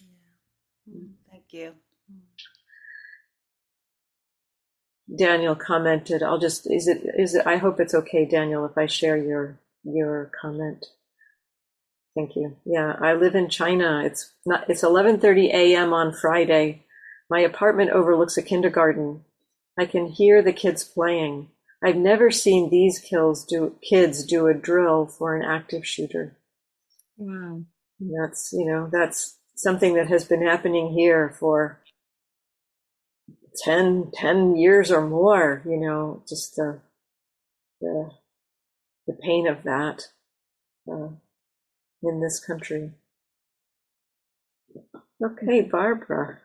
Yeah. 0.00 0.94
Mm-hmm. 0.94 1.06
Thank 1.30 1.44
you. 1.52 1.72
Mm-hmm. 2.10 2.18
Daniel 5.16 5.56
commented, 5.56 6.22
I'll 6.22 6.38
just, 6.38 6.70
is 6.70 6.86
it, 6.86 7.02
is 7.18 7.34
it, 7.34 7.46
I 7.46 7.56
hope 7.56 7.80
it's 7.80 7.94
okay, 7.94 8.24
Daniel, 8.24 8.64
if 8.64 8.78
I 8.78 8.86
share 8.86 9.16
your, 9.16 9.58
your 9.82 10.30
comment. 10.40 10.86
Thank 12.16 12.36
you. 12.36 12.56
Yeah, 12.64 12.96
I 13.00 13.14
live 13.14 13.34
in 13.34 13.48
China. 13.48 14.02
It's 14.04 14.32
not, 14.44 14.68
it's 14.68 14.82
11:30 14.82 15.52
a.m. 15.54 15.92
on 15.92 16.12
Friday. 16.12 16.84
My 17.28 17.40
apartment 17.40 17.90
overlooks 17.90 18.36
a 18.36 18.42
kindergarten. 18.42 19.24
I 19.78 19.86
can 19.86 20.06
hear 20.06 20.42
the 20.42 20.52
kids 20.52 20.82
playing. 20.84 21.48
I've 21.82 21.96
never 21.96 22.30
seen 22.30 22.68
these 22.68 22.98
kills 22.98 23.44
do, 23.44 23.76
kids 23.82 24.24
do 24.24 24.46
a 24.46 24.54
drill 24.54 25.06
for 25.06 25.34
an 25.34 25.42
active 25.42 25.86
shooter. 25.86 26.36
Wow. 27.16 27.62
that's, 27.98 28.52
you 28.52 28.66
know, 28.66 28.88
that's 28.90 29.38
something 29.54 29.94
that 29.94 30.08
has 30.08 30.24
been 30.24 30.46
happening 30.46 30.92
here 30.92 31.34
for 31.38 31.80
10, 33.64 34.10
10 34.14 34.56
years 34.56 34.90
or 34.90 35.06
more, 35.06 35.62
you 35.66 35.78
know, 35.78 36.22
just 36.28 36.56
the, 36.56 36.80
the, 37.80 38.10
the 39.06 39.14
pain 39.14 39.46
of 39.46 39.62
that 39.64 40.02
uh, 40.90 41.08
in 42.02 42.20
this 42.20 42.40
country. 42.44 42.92
Okay, 45.22 45.62
Barbara. 45.62 46.38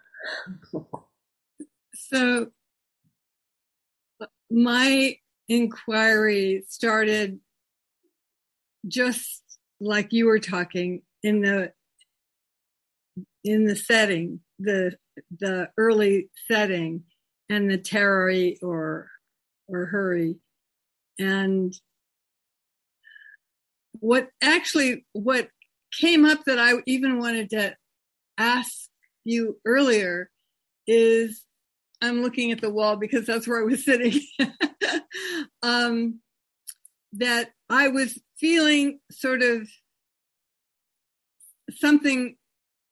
so, 1.94 2.52
my 4.50 5.18
inquiry 5.48 6.64
started 6.68 7.40
just 8.88 9.44
like 9.80 10.14
you 10.14 10.26
were 10.26 10.40
talking 10.40 11.02
in 11.24 11.42
the 11.42 11.72
in 13.44 13.66
the 13.66 13.76
setting 13.76 14.40
the 14.60 14.96
the 15.40 15.70
early 15.78 16.30
setting 16.48 17.04
and 17.50 17.70
the 17.70 17.78
tarry 17.78 18.58
or 18.62 19.10
or 19.68 19.86
hurry. 19.86 20.36
And 21.20 21.74
what 24.00 24.30
actually 24.42 25.06
what 25.14 25.50
came 26.00 26.26
up 26.26 26.44
that 26.46 26.60
I 26.60 26.74
even 26.86 27.20
wanted 27.20 27.50
to 27.52 27.76
ask 28.38 28.90
you 29.24 29.60
earlier 29.66 30.30
is 30.88 31.45
I'm 32.02 32.22
looking 32.22 32.52
at 32.52 32.62
the 32.62 32.70
wall 32.70 32.98
because 32.98 33.26
that's 33.26 33.48
where 33.48 33.62
I 33.62 33.66
was 33.66 33.86
sitting. 33.86 34.20
um, 35.64 36.20
that 37.14 37.52
I 37.70 37.88
was 37.88 38.20
feeling 38.38 39.00
sort 39.12 39.42
of 39.42 39.68
something 41.72 42.36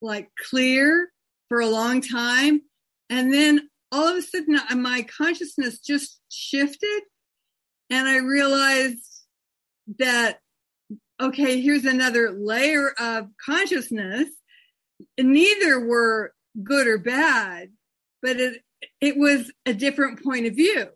like 0.02 0.30
clear 0.50 1.10
for 1.50 1.60
a 1.60 1.68
long 1.68 2.02
time. 2.02 2.62
And 3.10 3.34
then 3.34 3.70
all 3.92 4.08
of 4.08 4.18
a 4.18 4.22
sudden, 4.22 4.60
my 4.82 5.06
consciousness 5.18 5.80
just 5.80 6.20
shifted. 6.30 7.02
And 7.89 8.08
I 8.08 8.18
realized 8.18 9.04
that, 10.00 10.39
okay, 11.22 11.62
here's 11.62 11.86
another 11.86 12.32
layer 12.32 12.92
of 13.00 13.28
consciousness. 13.46 14.30
Neither 15.20 15.80
were 15.80 16.34
good 16.63 16.88
or 16.88 16.98
bad, 16.98 17.70
but 18.22 18.39
it, 18.39 18.62
it 19.02 19.17
was 19.17 19.52
a 19.65 19.74
different 19.74 20.24
point 20.24 20.46
of 20.46 20.56
view. 20.56 20.88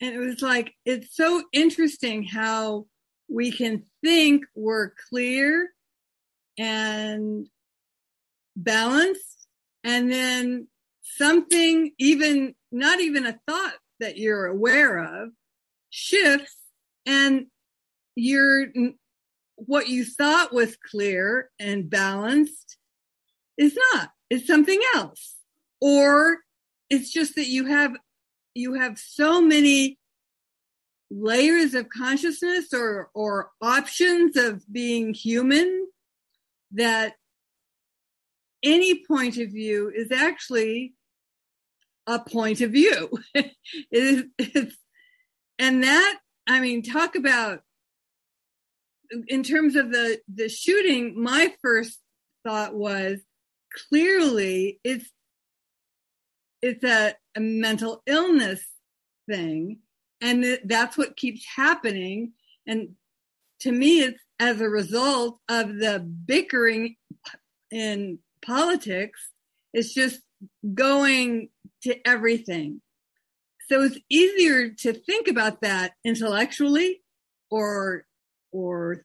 And 0.00 0.14
it 0.14 0.18
was 0.18 0.40
like, 0.40 0.72
it's 0.84 1.14
so 1.14 1.42
interesting 1.52 2.24
how 2.24 2.86
we 3.28 3.52
can 3.52 3.84
think 4.02 4.44
we're 4.54 4.92
clear 5.08 5.70
and 6.58 7.46
balanced 8.56 9.46
and 9.84 10.10
then 10.10 10.68
something 11.02 11.92
even 11.98 12.54
not 12.72 13.00
even 13.00 13.26
a 13.26 13.38
thought 13.46 13.74
that 14.00 14.18
you're 14.18 14.46
aware 14.46 14.98
of 14.98 15.30
shifts 15.90 16.56
and 17.06 17.46
you're 18.14 18.66
what 19.56 19.88
you 19.88 20.04
thought 20.04 20.52
was 20.52 20.76
clear 20.90 21.50
and 21.58 21.88
balanced 21.88 22.76
is 23.56 23.76
not 23.92 24.10
it's 24.28 24.46
something 24.46 24.80
else 24.94 25.36
or 25.80 26.38
it's 26.90 27.10
just 27.10 27.36
that 27.36 27.46
you 27.46 27.66
have 27.66 27.96
you 28.54 28.74
have 28.74 28.98
so 28.98 29.40
many 29.40 29.98
layers 31.10 31.74
of 31.74 31.88
consciousness 31.88 32.72
or 32.74 33.10
or 33.14 33.50
options 33.62 34.36
of 34.36 34.62
being 34.70 35.14
human 35.14 35.86
that 36.72 37.14
any 38.62 39.04
point 39.06 39.38
of 39.38 39.50
view 39.50 39.90
is 39.94 40.12
actually 40.12 40.94
a 42.06 42.18
point 42.18 42.60
of 42.60 42.72
view. 42.72 43.10
it 43.34 43.54
is, 43.90 44.24
it's, 44.38 44.76
and 45.58 45.82
that, 45.84 46.18
I 46.46 46.60
mean, 46.60 46.82
talk 46.82 47.14
about 47.14 47.60
in 49.28 49.42
terms 49.42 49.76
of 49.76 49.90
the 49.90 50.20
the 50.32 50.48
shooting. 50.48 51.20
My 51.20 51.52
first 51.62 51.98
thought 52.44 52.74
was 52.74 53.20
clearly 53.88 54.80
it's 54.84 55.10
it's 56.62 56.84
a, 56.84 57.14
a 57.36 57.40
mental 57.40 58.02
illness 58.06 58.64
thing, 59.28 59.78
and 60.20 60.58
that's 60.64 60.98
what 60.98 61.16
keeps 61.16 61.44
happening. 61.56 62.32
And 62.66 62.90
to 63.60 63.72
me, 63.72 64.00
it's 64.00 64.20
as 64.38 64.60
a 64.60 64.68
result 64.68 65.38
of 65.48 65.68
the 65.76 66.00
bickering 66.00 66.96
in 67.70 68.18
politics. 68.44 69.20
It's 69.72 69.94
just 69.94 70.20
going 70.74 71.50
to 71.82 71.96
everything. 72.06 72.80
So 73.68 73.82
it's 73.82 73.98
easier 74.08 74.70
to 74.70 74.92
think 74.92 75.28
about 75.28 75.60
that 75.60 75.92
intellectually 76.04 77.02
or 77.50 78.04
or 78.50 79.04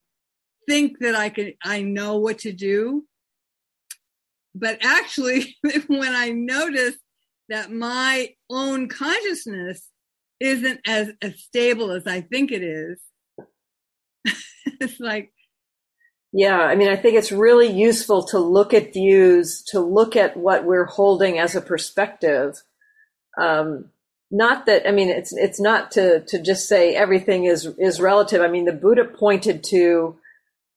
think 0.68 0.98
that 1.00 1.16
I 1.16 1.30
can 1.30 1.54
I 1.64 1.82
know 1.84 2.18
what 2.18 2.40
to 2.40 2.52
do. 2.52 3.06
But 4.56 4.80
actually 4.84 5.56
when 5.88 6.16
I 6.16 6.30
notice 6.30 6.96
that 7.50 7.72
my 7.72 8.30
own 8.50 8.88
consciousness 8.88 9.90
isn't 10.40 10.82
as, 10.86 11.12
as 11.22 11.40
stable 11.40 11.92
as 11.92 12.08
I 12.08 12.22
think 12.22 12.52
it 12.52 12.64
is, 12.64 13.00
it's 14.82 15.00
like 15.00 15.32
yeah, 16.38 16.60
I 16.60 16.76
mean, 16.76 16.90
I 16.90 16.98
think 16.98 17.16
it's 17.16 17.32
really 17.32 17.72
useful 17.72 18.24
to 18.26 18.40
look 18.40 18.74
at 18.74 18.92
views, 18.92 19.64
to 19.68 19.80
look 19.80 20.18
at 20.18 20.36
what 20.36 20.66
we're 20.66 20.84
holding 20.84 21.40
as 21.40 21.56
a 21.56 21.62
perspective. 21.62 22.62
Um, 23.40 23.86
not 24.30 24.66
that 24.66 24.86
I 24.86 24.92
mean, 24.92 25.08
it's 25.08 25.32
it's 25.32 25.62
not 25.62 25.92
to 25.92 26.26
to 26.26 26.42
just 26.42 26.68
say 26.68 26.94
everything 26.94 27.46
is 27.46 27.66
is 27.78 28.02
relative. 28.02 28.42
I 28.42 28.50
mean, 28.50 28.66
the 28.66 28.74
Buddha 28.74 29.06
pointed 29.06 29.64
to, 29.70 30.18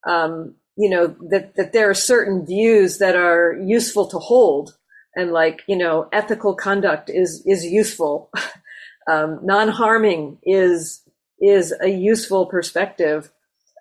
um, 0.07 0.55
you 0.77 0.89
know, 0.89 1.07
that 1.29 1.57
that 1.57 1.73
there 1.73 1.89
are 1.89 1.93
certain 1.93 2.45
views 2.45 2.99
that 2.99 3.17
are 3.17 3.53
useful 3.61 4.07
to 4.07 4.17
hold, 4.17 4.77
and 5.19 5.31
like 5.31 5.61
you 5.67 5.77
know, 5.77 6.07
ethical 6.11 6.55
conduct 6.55 7.09
is 7.09 7.43
is 7.45 7.65
useful. 7.65 8.31
um, 9.09 9.39
non 9.43 9.67
harming 9.67 10.37
is 10.43 11.01
is 11.41 11.73
a 11.81 11.89
useful 11.89 12.45
perspective 12.45 13.31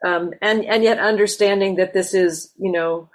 um, 0.04 0.32
and 0.40 0.64
and 0.64 0.82
yet 0.82 0.98
understanding 0.98 1.76
that 1.76 1.92
this 1.92 2.14
is 2.14 2.52
you 2.58 2.72
know 2.72 3.08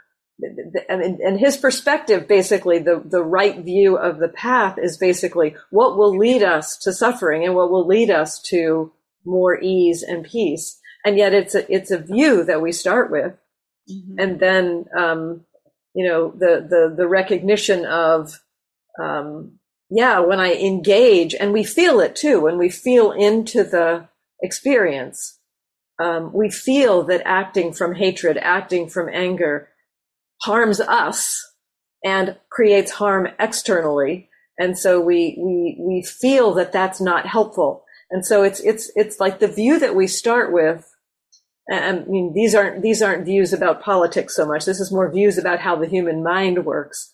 and, 0.90 1.20
and 1.20 1.40
his 1.40 1.58
perspective 1.58 2.28
basically 2.28 2.80
the 2.80 3.02
the 3.06 3.24
right 3.24 3.60
view 3.60 3.98
of 3.98 4.20
the 4.20 4.28
path 4.28 4.78
is 4.78 4.98
basically 4.98 5.56
what 5.70 5.98
will 5.98 6.18
lead 6.18 6.44
us 6.44 6.78
to 6.78 6.92
suffering 6.92 7.46
and 7.46 7.56
what 7.56 7.72
will 7.72 7.88
lead 7.88 8.10
us 8.10 8.42
to 8.42 8.92
more 9.26 9.60
ease 9.62 10.04
and 10.04 10.26
peace 10.26 10.80
and 11.06 11.18
yet 11.18 11.34
it's 11.34 11.56
a 11.56 11.72
it's 11.74 11.92
a 11.92 11.98
view 11.98 12.44
that 12.44 12.62
we 12.62 12.72
start 12.72 13.12
with 13.12 13.34
mm-hmm. 13.90 14.20
and 14.20 14.40
then 14.40 14.86
um, 14.98 15.46
you 15.94 16.08
know 16.08 16.32
the 16.32 16.66
the 16.70 16.94
the 16.96 17.08
recognition 17.08 17.86
of 17.86 18.40
um, 19.02 19.60
yeah 19.90 20.20
when 20.20 20.40
i 20.40 20.54
engage 20.54 21.34
and 21.36 21.54
we 21.54 21.64
feel 21.64 22.00
it 22.00 22.16
too 22.16 22.42
when 22.42 22.58
we 22.58 22.70
feel 22.70 23.12
into 23.12 23.64
the 23.64 24.08
experience 24.42 25.40
um, 26.00 26.34
we 26.34 26.50
feel 26.50 27.04
that 27.04 27.22
acting 27.26 27.74
from 27.74 27.96
hatred, 27.96 28.38
acting 28.38 28.90
from 28.90 29.10
anger 29.10 29.70
harms 30.42 30.80
us 30.82 31.42
and 32.04 32.38
creates 32.50 32.92
harm 32.92 33.28
externally. 33.40 34.30
And 34.58 34.78
so 34.78 35.00
we, 35.00 35.38
we, 35.40 35.78
we 35.80 36.04
feel 36.04 36.54
that 36.56 36.72
that's 36.72 37.00
not 37.00 37.26
helpful. 37.26 37.86
And 38.12 38.26
so 38.26 38.44
it's, 38.44 38.60
it's, 38.62 38.92
it's 38.96 39.20
like 39.20 39.40
the 39.40 39.48
view 39.48 39.80
that 39.80 39.96
we 39.96 40.08
start 40.08 40.52
with. 40.52 40.90
I 41.72 42.04
mean, 42.08 42.34
these 42.34 42.54
aren't, 42.56 42.82
these 42.82 43.02
aren't 43.02 43.26
views 43.26 43.54
about 43.54 43.82
politics 43.82 44.36
so 44.36 44.46
much. 44.46 44.66
This 44.66 44.80
is 44.80 44.92
more 44.92 45.10
views 45.10 45.38
about 45.38 45.60
how 45.60 45.76
the 45.76 45.88
human 45.88 46.22
mind 46.22 46.66
works. 46.66 47.14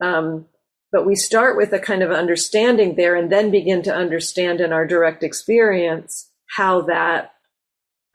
Um, 0.00 0.46
but 0.90 1.06
we 1.06 1.16
start 1.16 1.56
with 1.56 1.72
a 1.72 1.78
kind 1.78 2.02
of 2.02 2.10
understanding 2.10 2.94
there 2.94 3.16
and 3.16 3.30
then 3.30 3.50
begin 3.50 3.82
to 3.82 3.94
understand 3.94 4.60
in 4.60 4.72
our 4.72 4.86
direct 4.86 5.22
experience 5.22 6.30
how 6.56 6.82
that 6.82 7.32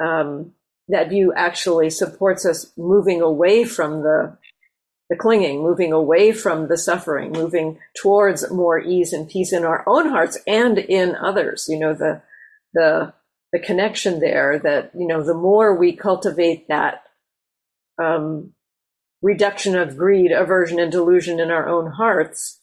um, 0.02 0.54
that 0.88 1.10
view 1.10 1.34
actually 1.36 1.90
supports 1.90 2.46
us 2.46 2.72
moving 2.78 3.22
away 3.22 3.66
from 3.66 4.02
the 4.02 4.38
the 5.10 5.16
clinging, 5.16 5.64
moving 5.64 5.92
away 5.92 6.32
from 6.32 6.68
the 6.68 6.78
suffering, 6.78 7.32
moving 7.32 7.80
towards 8.00 8.50
more 8.52 8.80
ease 8.80 9.12
and 9.12 9.28
peace 9.28 9.52
in 9.52 9.66
our 9.66 9.84
own 9.88 10.08
hearts 10.10 10.38
and 10.46 10.78
in 10.78 11.16
others. 11.16 11.66
You 11.68 11.80
know, 11.80 11.94
the 11.94 12.22
the 12.74 13.14
the 13.52 13.60
connection 13.60 14.20
there 14.20 14.60
that, 14.60 14.92
you 14.94 15.08
know, 15.08 15.24
the 15.24 15.34
more 15.34 15.76
we 15.76 15.96
cultivate 15.96 16.68
that 16.68 17.04
um, 18.02 18.54
reduction 19.22 19.76
of 19.76 19.98
greed, 19.98 20.32
aversion, 20.32 20.80
and 20.80 20.92
delusion 20.92 21.40
in 21.40 21.52
our 21.52 21.68
own 21.68 21.92
hearts, 21.92 22.60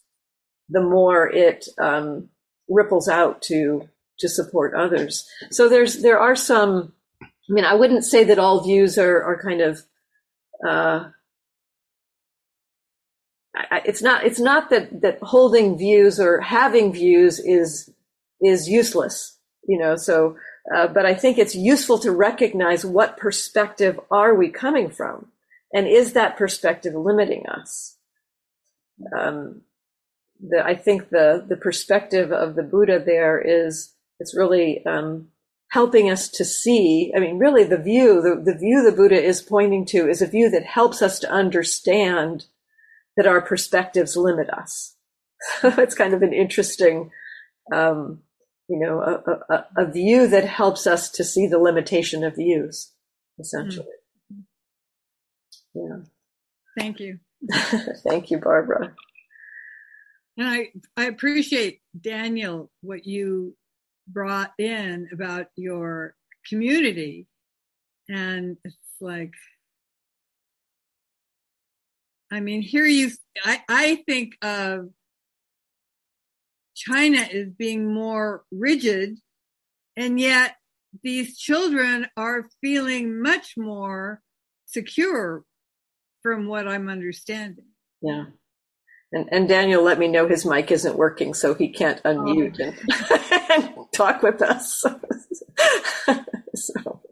the 0.69 0.81
more 0.81 1.29
it 1.29 1.69
um, 1.79 2.29
ripples 2.69 3.09
out 3.09 3.43
to 3.43 3.89
to 4.19 4.29
support 4.29 4.75
others. 4.75 5.29
So 5.51 5.69
there's 5.69 6.01
there 6.01 6.19
are 6.19 6.35
some 6.35 6.95
I 7.49 7.53
mean, 7.53 7.65
I 7.65 7.75
wouldn't 7.75 8.05
say 8.05 8.25
that 8.25 8.39
all 8.39 8.65
views 8.65 8.99
are, 8.99 9.23
are 9.23 9.41
kind 9.41 9.61
of, 9.61 9.85
uh, 10.67 11.11
it's 13.85 14.03
not, 14.03 14.25
it's 14.25 14.41
not 14.41 14.71
that, 14.71 15.01
that 15.03 15.19
holding 15.23 15.79
views 15.79 16.19
or 16.19 16.41
having 16.41 16.93
views 16.93 17.39
is, 17.39 17.89
is 18.41 18.69
useless, 18.69 19.39
you 19.69 19.79
know, 19.79 19.97
so, 19.97 20.37
uh, 20.75 20.89
but 20.89 21.07
I 21.07 21.15
think 21.15 21.39
it's 21.39 21.55
useful 21.55 21.99
to 22.01 22.11
recognize 22.11 22.85
what 22.85 23.17
perspective 23.17 24.01
are 24.11 24.35
we 24.35 24.49
coming 24.49 24.91
from? 24.91 25.27
And 25.73 25.87
is 25.87 26.13
that 26.15 26.37
perspective 26.37 26.95
limiting 26.95 27.47
us? 27.47 27.97
Um, 29.17 29.63
the, 30.41 30.65
I 30.65 30.75
think 30.75 31.11
the, 31.11 31.45
the 31.47 31.57
perspective 31.57 32.33
of 32.33 32.57
the 32.57 32.63
Buddha 32.63 33.03
there 33.05 33.41
is, 33.41 33.95
it's 34.19 34.37
really, 34.37 34.85
um, 34.87 35.29
helping 35.71 36.11
us 36.11 36.29
to 36.29 36.45
see. 36.45 37.13
I 37.17 37.21
mean, 37.21 37.39
really, 37.39 37.65
the 37.65 37.79
view, 37.79 38.23
the, 38.23 38.41
the 38.43 38.59
view 38.59 38.83
the 38.83 38.97
Buddha 38.97 39.23
is 39.23 39.43
pointing 39.43 39.85
to 39.87 40.09
is 40.09 40.23
a 40.23 40.27
view 40.27 40.51
that 40.51 40.65
helps 40.65 41.03
us 41.03 41.19
to 41.21 41.31
understand 41.31 42.47
that 43.17 43.27
our 43.27 43.41
perspectives 43.41 44.17
limit 44.17 44.49
us. 44.51 44.95
it's 45.63 45.95
kind 45.95 46.15
of 46.15 46.23
an 46.23 46.33
interesting, 46.33 47.11
um, 47.73 48.21
you 48.69 48.79
know, 48.79 49.01
a, 49.01 49.55
a, 49.55 49.67
a, 49.77 49.91
view 49.91 50.27
that 50.27 50.45
helps 50.45 50.87
us 50.87 51.09
to 51.11 51.25
see 51.25 51.47
the 51.47 51.59
limitation 51.59 52.25
of 52.25 52.35
views, 52.35 52.93
essentially. 53.39 53.87
Mm-hmm. 54.33 55.81
Yeah. 55.81 56.05
Thank 56.79 57.01
you. 57.01 57.19
Thank 58.05 58.31
you, 58.31 58.39
Barbara. 58.39 58.93
And 60.37 60.49
I, 60.49 60.69
I 60.97 61.05
appreciate 61.05 61.81
Daniel 61.99 62.71
what 62.83 63.07
you 63.07 63.57
brought 64.09 64.53
in 64.59 65.09
about 65.13 65.47
your 65.57 66.15
community. 66.49 67.27
And 68.09 68.57
it's 68.65 68.77
like, 69.01 69.33
I 72.33 72.41
mean, 72.41 72.63
here 72.63 72.85
you, 72.85 73.13
I, 73.45 73.63
I 73.69 73.95
think 74.07 74.35
of 74.43 74.91
China 76.77 77.27
is 77.31 77.49
being 77.51 77.93
more 77.93 78.45
rigid, 78.53 79.19
and 79.97 80.21
yet 80.21 80.57
these 81.03 81.37
children 81.39 82.07
are 82.17 82.49
feeling 82.61 83.21
much 83.21 83.55
more 83.57 84.21
secure 84.67 85.43
from 86.23 86.49
what 86.49 86.69
I'm 86.69 86.89
understanding. 86.89 87.67
Yeah. 88.03 88.27
And, 89.13 89.29
and 89.33 89.49
Daniel 89.49 89.83
let 89.83 89.99
me 89.99 90.09
know 90.09 90.29
his 90.29 90.45
mic 90.45 90.71
isn't 90.71 90.99
working, 90.99 91.33
so 91.33 91.55
he 91.55 91.69
can't 91.69 92.01
oh. 92.05 92.15
unmute 92.15 92.61
oh. 92.61 93.55
and, 93.55 93.65
and, 93.65 93.93
talk 93.93 94.23
with 94.23 94.43
us. 94.43 94.85
so, 96.55 97.03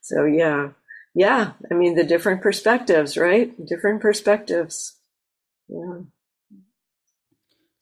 so 0.00 0.24
yeah, 0.24 0.70
yeah. 1.14 1.52
I 1.70 1.74
mean, 1.74 1.94
the 1.94 2.04
different 2.04 2.42
perspectives, 2.42 3.16
right? 3.16 3.54
Different 3.66 4.00
perspectives. 4.00 4.96
Yeah. 5.68 6.00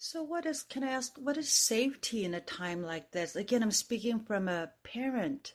So, 0.08 0.22
what 0.22 0.46
is, 0.46 0.62
can 0.62 0.84
I 0.84 0.92
ask, 0.92 1.18
what 1.18 1.36
is 1.36 1.52
safety 1.52 2.24
in 2.24 2.32
a 2.32 2.40
time 2.40 2.80
like 2.80 3.10
this? 3.10 3.34
Again, 3.34 3.60
I'm 3.60 3.72
speaking 3.72 4.20
from 4.20 4.46
a 4.46 4.70
parent. 4.84 5.54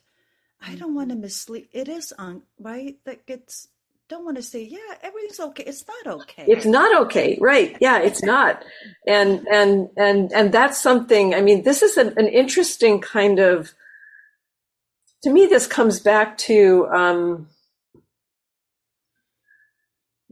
I 0.60 0.74
don't 0.74 0.94
want 0.94 1.08
to 1.08 1.14
mm-hmm. 1.14 1.22
mislead. 1.22 1.68
It 1.72 1.88
is 1.88 2.12
on, 2.18 2.42
right? 2.60 2.98
That 3.06 3.24
gets 3.24 3.68
don't 4.10 4.26
want 4.26 4.36
to 4.36 4.42
say, 4.42 4.62
yeah, 4.62 4.98
everything's 5.02 5.40
okay. 5.40 5.64
It's 5.66 5.86
not 5.88 6.20
okay. 6.20 6.44
It's 6.46 6.66
not 6.66 7.06
okay. 7.06 7.38
Right. 7.40 7.78
Yeah, 7.80 8.00
it's 8.00 8.22
not. 8.22 8.62
And, 9.06 9.48
and, 9.50 9.88
and, 9.96 10.30
and 10.34 10.52
that's 10.52 10.78
something, 10.78 11.34
I 11.34 11.40
mean, 11.40 11.62
this 11.62 11.80
is 11.80 11.96
an, 11.96 12.12
an 12.18 12.28
interesting 12.28 13.00
kind 13.00 13.38
of, 13.38 13.72
to 15.22 15.30
me, 15.30 15.46
this 15.46 15.66
comes 15.66 15.98
back 15.98 16.36
to, 16.38 16.88
um, 16.92 17.48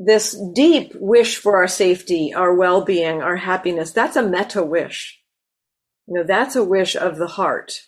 this 0.03 0.35
deep 0.55 0.93
wish 0.95 1.37
for 1.37 1.59
our 1.59 1.69
safety, 1.69 2.33
our 2.35 2.55
well-being, 2.55 3.21
our 3.21 3.37
happiness. 3.37 3.93
That's 3.93 4.17
a 4.17 4.27
metta 4.27 4.65
wish. 4.65 5.21
You 6.07 6.15
know, 6.15 6.25
that's 6.25 6.57
a 6.57 6.65
wish 6.65 6.97
of 6.97 7.19
the 7.19 7.27
heart. 7.27 7.83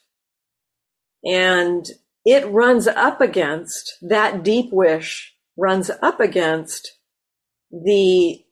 And 1.25 1.87
it 2.27 2.47
runs 2.47 2.87
up 2.87 3.23
against 3.23 3.97
that 4.03 4.43
deep 4.43 4.71
wish 4.73 5.35
runs 5.57 5.91
up 6.03 6.21
against 6.21 6.99
the 7.71 8.45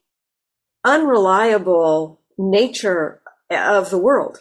unreliable 0.83 2.19
nature 2.39 3.21
of 3.51 3.91
the 3.91 3.99
world. 3.99 4.39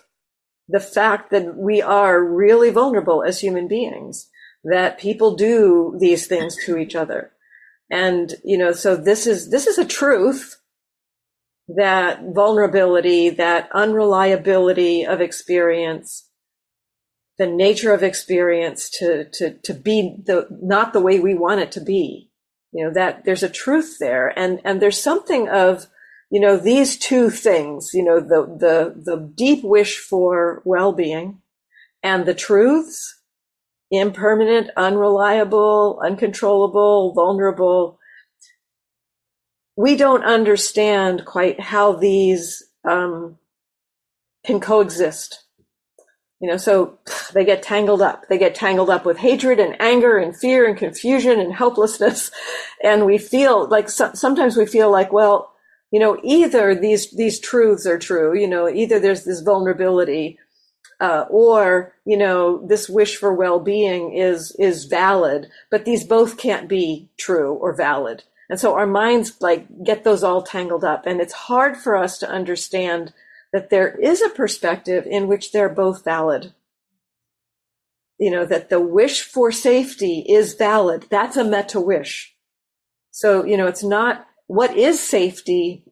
The 0.66 0.80
fact 0.80 1.30
that 1.30 1.58
we 1.58 1.82
are 1.82 2.24
really 2.24 2.70
vulnerable 2.70 3.22
as 3.22 3.40
human 3.40 3.68
beings, 3.68 4.30
that 4.64 4.98
people 4.98 5.36
do 5.36 5.94
these 6.00 6.26
things 6.26 6.56
to 6.64 6.78
each 6.78 6.94
other. 6.94 7.32
And, 7.90 8.34
you 8.44 8.56
know, 8.56 8.72
so 8.72 8.96
this 8.96 9.26
is, 9.26 9.50
this 9.50 9.66
is 9.66 9.78
a 9.78 9.84
truth 9.84 10.56
that 11.68 12.20
vulnerability, 12.34 13.30
that 13.30 13.68
unreliability 13.72 15.04
of 15.04 15.20
experience, 15.20 16.28
the 17.38 17.46
nature 17.46 17.92
of 17.92 18.02
experience 18.02 18.90
to, 18.98 19.26
to, 19.32 19.54
to 19.64 19.74
be 19.74 20.16
the, 20.24 20.46
not 20.62 20.92
the 20.92 21.00
way 21.00 21.18
we 21.18 21.34
want 21.34 21.60
it 21.60 21.72
to 21.72 21.80
be. 21.80 22.30
You 22.72 22.84
know 22.84 22.92
that 22.92 23.24
there's 23.24 23.42
a 23.42 23.48
truth 23.48 23.98
there. 23.98 24.28
And 24.38 24.60
and 24.64 24.80
there's 24.80 25.00
something 25.00 25.48
of 25.48 25.86
you 26.30 26.40
know 26.40 26.56
these 26.56 26.96
two 26.96 27.30
things 27.30 27.90
you 27.92 28.04
know 28.04 28.20
the 28.20 28.46
the 28.58 28.94
the 29.02 29.32
deep 29.34 29.64
wish 29.64 29.98
for 29.98 30.62
well-being 30.64 31.40
and 32.02 32.26
the 32.26 32.34
truths 32.34 33.19
impermanent 33.90 34.70
unreliable 34.76 36.00
uncontrollable 36.04 37.12
vulnerable 37.12 37.98
we 39.76 39.96
don't 39.96 40.24
understand 40.24 41.24
quite 41.24 41.58
how 41.60 41.92
these 41.92 42.62
um, 42.84 43.38
can 44.44 44.60
coexist 44.60 45.44
you 46.40 46.48
know, 46.48 46.56
so 46.56 46.98
they 47.34 47.44
get 47.44 47.62
tangled 47.62 48.02
up. 48.02 48.26
They 48.28 48.38
get 48.38 48.54
tangled 48.54 48.90
up 48.90 49.04
with 49.04 49.18
hatred 49.18 49.60
and 49.60 49.80
anger 49.80 50.16
and 50.16 50.36
fear 50.36 50.66
and 50.66 50.76
confusion 50.76 51.38
and 51.38 51.54
helplessness. 51.54 52.30
And 52.82 53.04
we 53.04 53.18
feel 53.18 53.68
like 53.68 53.90
so, 53.90 54.10
sometimes 54.14 54.56
we 54.56 54.64
feel 54.64 54.90
like, 54.90 55.12
well, 55.12 55.52
you 55.92 56.00
know, 56.00 56.18
either 56.24 56.74
these, 56.74 57.10
these 57.10 57.38
truths 57.38 57.86
are 57.86 57.98
true, 57.98 58.34
you 58.34 58.48
know, 58.48 58.70
either 58.70 58.98
there's 58.98 59.24
this 59.24 59.42
vulnerability, 59.42 60.38
uh, 61.00 61.24
or, 61.30 61.94
you 62.04 62.16
know, 62.16 62.66
this 62.66 62.88
wish 62.88 63.16
for 63.16 63.32
well-being 63.32 64.14
is, 64.14 64.54
is 64.58 64.84
valid, 64.84 65.48
but 65.70 65.84
these 65.84 66.04
both 66.04 66.36
can't 66.36 66.68
be 66.68 67.10
true 67.18 67.54
or 67.54 67.74
valid. 67.74 68.24
And 68.50 68.60
so 68.60 68.74
our 68.74 68.86
minds 68.86 69.40
like 69.40 69.66
get 69.84 70.04
those 70.04 70.24
all 70.24 70.42
tangled 70.42 70.84
up 70.84 71.06
and 71.06 71.20
it's 71.20 71.32
hard 71.32 71.76
for 71.76 71.96
us 71.96 72.18
to 72.18 72.30
understand 72.30 73.12
that 73.52 73.70
there 73.70 73.96
is 73.98 74.22
a 74.22 74.28
perspective 74.28 75.06
in 75.06 75.28
which 75.28 75.52
they're 75.52 75.68
both 75.68 76.04
valid. 76.04 76.52
You 78.18 78.30
know, 78.30 78.44
that 78.44 78.68
the 78.68 78.80
wish 78.80 79.22
for 79.22 79.50
safety 79.50 80.26
is 80.28 80.54
valid. 80.54 81.06
That's 81.10 81.36
a 81.36 81.44
metta 81.44 81.80
wish 81.80 82.34
So, 83.10 83.44
you 83.44 83.56
know, 83.56 83.66
it's 83.66 83.84
not 83.84 84.26
what 84.46 84.76
is 84.76 85.00
safety. 85.00 85.84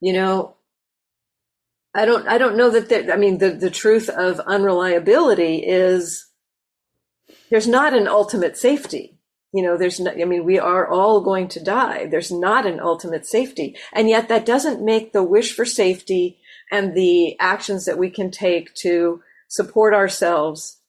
You 0.00 0.12
know, 0.12 0.56
I 1.98 2.04
don't, 2.04 2.28
I 2.28 2.38
don't 2.38 2.56
know 2.56 2.70
that, 2.70 2.88
there, 2.88 3.12
I 3.12 3.16
mean, 3.16 3.38
the, 3.38 3.50
the 3.50 3.70
truth 3.70 4.08
of 4.08 4.40
unreliability 4.40 5.56
is 5.56 6.28
there's 7.50 7.66
not 7.66 7.94
an 7.94 8.06
ultimate 8.06 8.56
safety. 8.56 9.18
You 9.52 9.62
know 9.62 9.78
there's 9.78 9.98
no, 9.98 10.10
i 10.10 10.24
mean 10.24 10.44
we 10.44 10.58
are 10.58 10.86
all 10.86 11.22
going 11.22 11.48
to 11.48 11.64
die. 11.64 12.06
There's 12.06 12.30
not 12.30 12.66
an 12.66 12.80
ultimate 12.80 13.26
safety. 13.26 13.76
And 13.94 14.08
yet 14.08 14.28
that 14.28 14.44
doesn't 14.44 14.84
make 14.84 15.12
the 15.12 15.22
wish 15.22 15.54
for 15.54 15.64
safety 15.64 16.38
and 16.70 16.94
the 16.94 17.38
actions 17.40 17.86
that 17.86 17.98
we 17.98 18.10
can 18.10 18.30
take 18.30 18.74
to 18.74 19.22
support 19.48 19.94
ourselves 19.94 20.80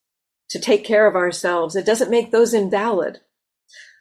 to 0.49 0.60
take 0.60 0.84
care 0.84 1.07
of 1.07 1.16
ourselves 1.16 1.76
it 1.76 1.86
doesn't 1.86 2.12
make 2.12 2.32
those 2.32 2.53
invalid. 2.53 3.20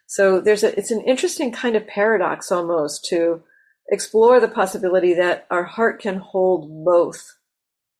So 0.07 0.41
there's 0.41 0.63
a 0.63 0.77
it's 0.77 0.91
an 0.91 1.01
interesting 1.01 1.53
kind 1.53 1.77
of 1.77 1.87
paradox 1.87 2.51
almost 2.51 3.05
to 3.05 3.41
explore 3.91 4.39
the 4.39 4.47
possibility 4.47 5.13
that 5.13 5.45
our 5.49 5.63
heart 5.63 6.01
can 6.01 6.17
hold 6.17 6.85
both 6.85 7.23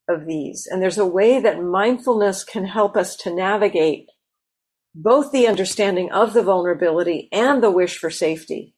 of 0.08 0.26
these. 0.26 0.68
And 0.70 0.82
there's 0.82 0.98
a 0.98 1.06
way 1.06 1.40
that 1.40 1.62
mindfulness 1.62 2.44
can 2.44 2.66
help 2.66 2.98
us 2.98 3.16
to 3.18 3.34
navigate 3.34 4.08
both 4.96 5.32
the 5.32 5.48
understanding 5.48 6.12
of 6.12 6.34
the 6.34 6.44
vulnerability 6.44 7.30
and 7.32 7.62
the 7.64 7.72
wish 7.72 7.98
for 7.98 8.10
safety 8.10 8.74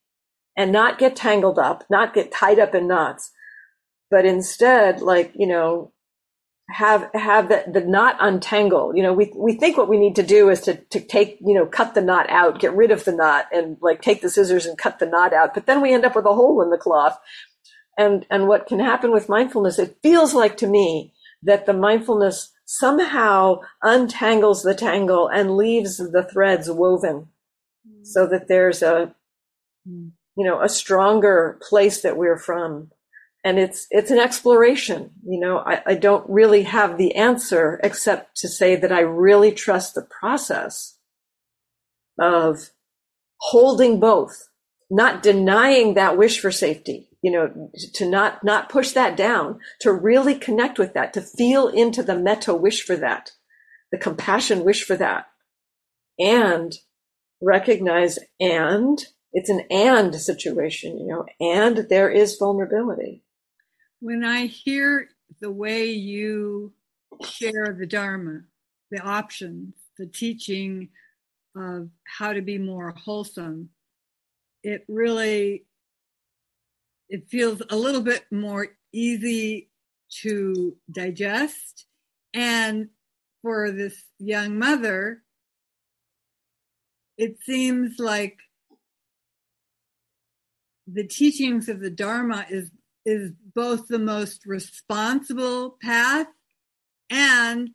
and 0.56 0.70
not 0.70 0.98
get 0.98 1.16
tangled 1.16 1.58
up, 1.58 1.84
not 1.90 2.14
get 2.14 2.30
tied 2.30 2.58
up 2.58 2.74
in 2.74 2.86
knots, 2.86 3.30
but 4.10 4.26
instead, 4.26 5.00
like, 5.00 5.32
you 5.34 5.46
know, 5.46 5.92
have, 6.72 7.10
have 7.14 7.48
the, 7.48 7.64
the 7.70 7.80
knot 7.80 8.16
untangle. 8.20 8.94
You 8.96 9.02
know, 9.02 9.12
we, 9.12 9.32
we 9.36 9.54
think 9.54 9.76
what 9.76 9.88
we 9.88 9.98
need 9.98 10.16
to 10.16 10.22
do 10.22 10.48
is 10.48 10.60
to, 10.62 10.76
to 10.76 11.00
take, 11.00 11.38
you 11.40 11.54
know, 11.54 11.66
cut 11.66 11.94
the 11.94 12.00
knot 12.00 12.28
out, 12.28 12.60
get 12.60 12.74
rid 12.74 12.90
of 12.90 13.04
the 13.04 13.12
knot 13.12 13.46
and 13.52 13.76
like 13.80 14.02
take 14.02 14.22
the 14.22 14.30
scissors 14.30 14.66
and 14.66 14.78
cut 14.78 14.98
the 14.98 15.06
knot 15.06 15.32
out. 15.32 15.54
But 15.54 15.66
then 15.66 15.80
we 15.80 15.92
end 15.92 16.04
up 16.04 16.16
with 16.16 16.24
a 16.24 16.34
hole 16.34 16.62
in 16.62 16.70
the 16.70 16.78
cloth. 16.78 17.18
And, 17.98 18.26
and 18.30 18.48
what 18.48 18.66
can 18.66 18.80
happen 18.80 19.12
with 19.12 19.28
mindfulness, 19.28 19.78
it 19.78 19.98
feels 20.02 20.34
like 20.34 20.56
to 20.58 20.66
me 20.66 21.12
that 21.42 21.66
the 21.66 21.74
mindfulness 21.74 22.52
somehow 22.64 23.60
untangles 23.82 24.62
the 24.62 24.74
tangle 24.74 25.28
and 25.28 25.56
leaves 25.56 25.98
the 25.98 26.26
threads 26.32 26.70
woven 26.70 27.28
mm. 27.86 28.06
so 28.06 28.26
that 28.26 28.48
there's 28.48 28.82
a 28.82 29.14
mm. 29.88 30.10
you 30.36 30.44
know 30.44 30.62
a 30.62 30.68
stronger 30.68 31.58
place 31.68 32.00
that 32.02 32.16
we're 32.16 32.38
from 32.38 32.90
and 33.44 33.58
it's 33.58 33.86
it's 33.90 34.10
an 34.10 34.18
exploration 34.18 35.10
you 35.24 35.40
know 35.40 35.58
I, 35.58 35.82
I 35.86 35.94
don't 35.94 36.28
really 36.28 36.62
have 36.62 36.98
the 36.98 37.14
answer 37.14 37.80
except 37.82 38.36
to 38.38 38.48
say 38.48 38.76
that 38.76 38.92
i 38.92 39.00
really 39.00 39.52
trust 39.52 39.94
the 39.94 40.02
process 40.20 40.96
of 42.18 42.70
holding 43.38 44.00
both 44.00 44.48
not 44.90 45.22
denying 45.22 45.94
that 45.94 46.18
wish 46.18 46.40
for 46.40 46.50
safety 46.50 47.08
you 47.22 47.30
know, 47.30 47.70
to 47.94 48.08
not, 48.08 48.42
not 48.42 48.68
push 48.68 48.90
that 48.92 49.16
down, 49.16 49.60
to 49.80 49.92
really 49.92 50.34
connect 50.34 50.78
with 50.78 50.92
that, 50.94 51.12
to 51.14 51.22
feel 51.22 51.68
into 51.68 52.02
the 52.02 52.18
metta 52.18 52.52
wish 52.52 52.82
for 52.82 52.96
that, 52.96 53.30
the 53.92 53.98
compassion 53.98 54.64
wish 54.64 54.84
for 54.84 54.96
that, 54.96 55.26
and 56.18 56.74
recognize 57.40 58.18
and 58.40 59.06
it's 59.32 59.48
an 59.48 59.62
and 59.70 60.14
situation, 60.16 60.98
you 60.98 61.06
know, 61.06 61.24
and 61.40 61.86
there 61.88 62.10
is 62.10 62.36
vulnerability. 62.36 63.22
When 64.02 64.24
I 64.24 64.46
hear 64.46 65.10
the 65.40 65.52
way 65.52 65.92
you 65.92 66.72
share 67.24 67.76
the 67.78 67.86
Dharma, 67.86 68.40
the 68.90 68.98
options, 68.98 69.74
the 69.96 70.08
teaching 70.08 70.88
of 71.54 71.88
how 72.18 72.32
to 72.32 72.42
be 72.42 72.58
more 72.58 72.90
wholesome, 72.90 73.68
it 74.64 74.84
really 74.88 75.66
it 77.08 77.28
feels 77.28 77.62
a 77.70 77.76
little 77.76 78.00
bit 78.00 78.24
more 78.32 78.70
easy 78.92 79.70
to 80.22 80.76
digest. 80.90 81.86
And 82.34 82.88
for 83.40 83.70
this 83.70 83.94
young 84.18 84.58
mother, 84.58 85.22
it 87.16 87.36
seems 87.44 88.00
like 88.00 88.40
the 90.88 91.06
teachings 91.06 91.68
of 91.68 91.78
the 91.78 91.90
Dharma 91.90 92.46
is 92.50 92.72
is 93.04 93.32
both 93.54 93.88
the 93.88 93.98
most 93.98 94.46
responsible 94.46 95.76
path 95.82 96.28
and 97.10 97.70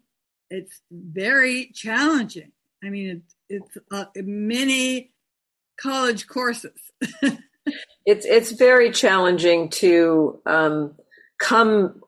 it's 0.50 0.82
very 0.92 1.72
challenging. 1.74 2.52
I 2.84 2.90
mean, 2.90 3.24
it's, 3.50 3.76
it's 3.76 3.86
uh, 3.92 4.06
many 4.16 5.12
college 5.80 6.28
courses. 6.28 6.80
it's 8.06 8.26
it's 8.26 8.52
very 8.52 8.92
challenging 8.92 9.70
to 9.70 10.42
um, 10.46 10.96
come 11.40 12.02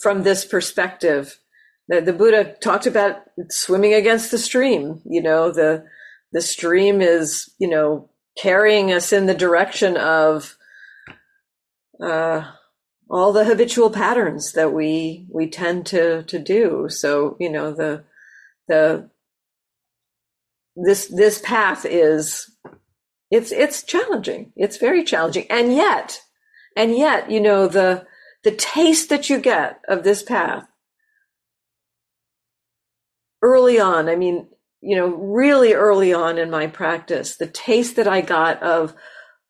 from 0.00 0.22
this 0.22 0.44
perspective. 0.44 1.38
The, 1.88 2.00
the 2.00 2.12
Buddha 2.12 2.56
talked 2.62 2.86
about 2.86 3.22
swimming 3.50 3.94
against 3.94 4.30
the 4.30 4.38
stream. 4.38 5.02
You 5.04 5.22
know, 5.22 5.52
the 5.52 5.84
the 6.32 6.40
stream 6.40 7.00
is 7.00 7.52
you 7.58 7.68
know 7.68 8.08
carrying 8.40 8.92
us 8.92 9.12
in 9.12 9.26
the 9.26 9.34
direction 9.34 9.96
of 9.96 10.56
uh, 12.02 12.50
all 13.12 13.32
the 13.32 13.44
habitual 13.44 13.90
patterns 13.90 14.52
that 14.52 14.72
we 14.72 15.26
we 15.30 15.46
tend 15.46 15.84
to 15.86 16.22
to 16.24 16.38
do. 16.38 16.88
So 16.88 17.36
you 17.38 17.50
know 17.50 17.72
the 17.72 18.04
the 18.68 19.10
this 20.74 21.06
this 21.08 21.38
path 21.40 21.84
is 21.84 22.50
it's 23.30 23.52
it's 23.52 23.82
challenging. 23.82 24.52
It's 24.56 24.78
very 24.78 25.04
challenging, 25.04 25.46
and 25.50 25.74
yet 25.74 26.22
and 26.74 26.96
yet 26.96 27.30
you 27.30 27.40
know 27.40 27.68
the 27.68 28.06
the 28.44 28.52
taste 28.52 29.10
that 29.10 29.28
you 29.28 29.38
get 29.38 29.80
of 29.86 30.02
this 30.02 30.22
path 30.22 30.66
early 33.42 33.78
on. 33.78 34.08
I 34.08 34.16
mean, 34.16 34.48
you 34.80 34.96
know, 34.96 35.08
really 35.08 35.74
early 35.74 36.12
on 36.14 36.38
in 36.38 36.50
my 36.50 36.66
practice, 36.66 37.36
the 37.36 37.46
taste 37.46 37.96
that 37.96 38.08
I 38.08 38.20
got 38.20 38.62
of, 38.62 38.94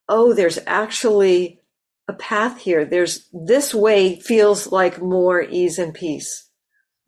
oh, 0.08 0.34
there's 0.34 0.58
actually 0.66 1.61
a 2.08 2.12
path 2.12 2.60
here. 2.60 2.84
There's 2.84 3.28
this 3.32 3.74
way 3.74 4.20
feels 4.20 4.70
like 4.72 5.00
more 5.00 5.42
ease 5.42 5.78
and 5.78 5.94
peace. 5.94 6.48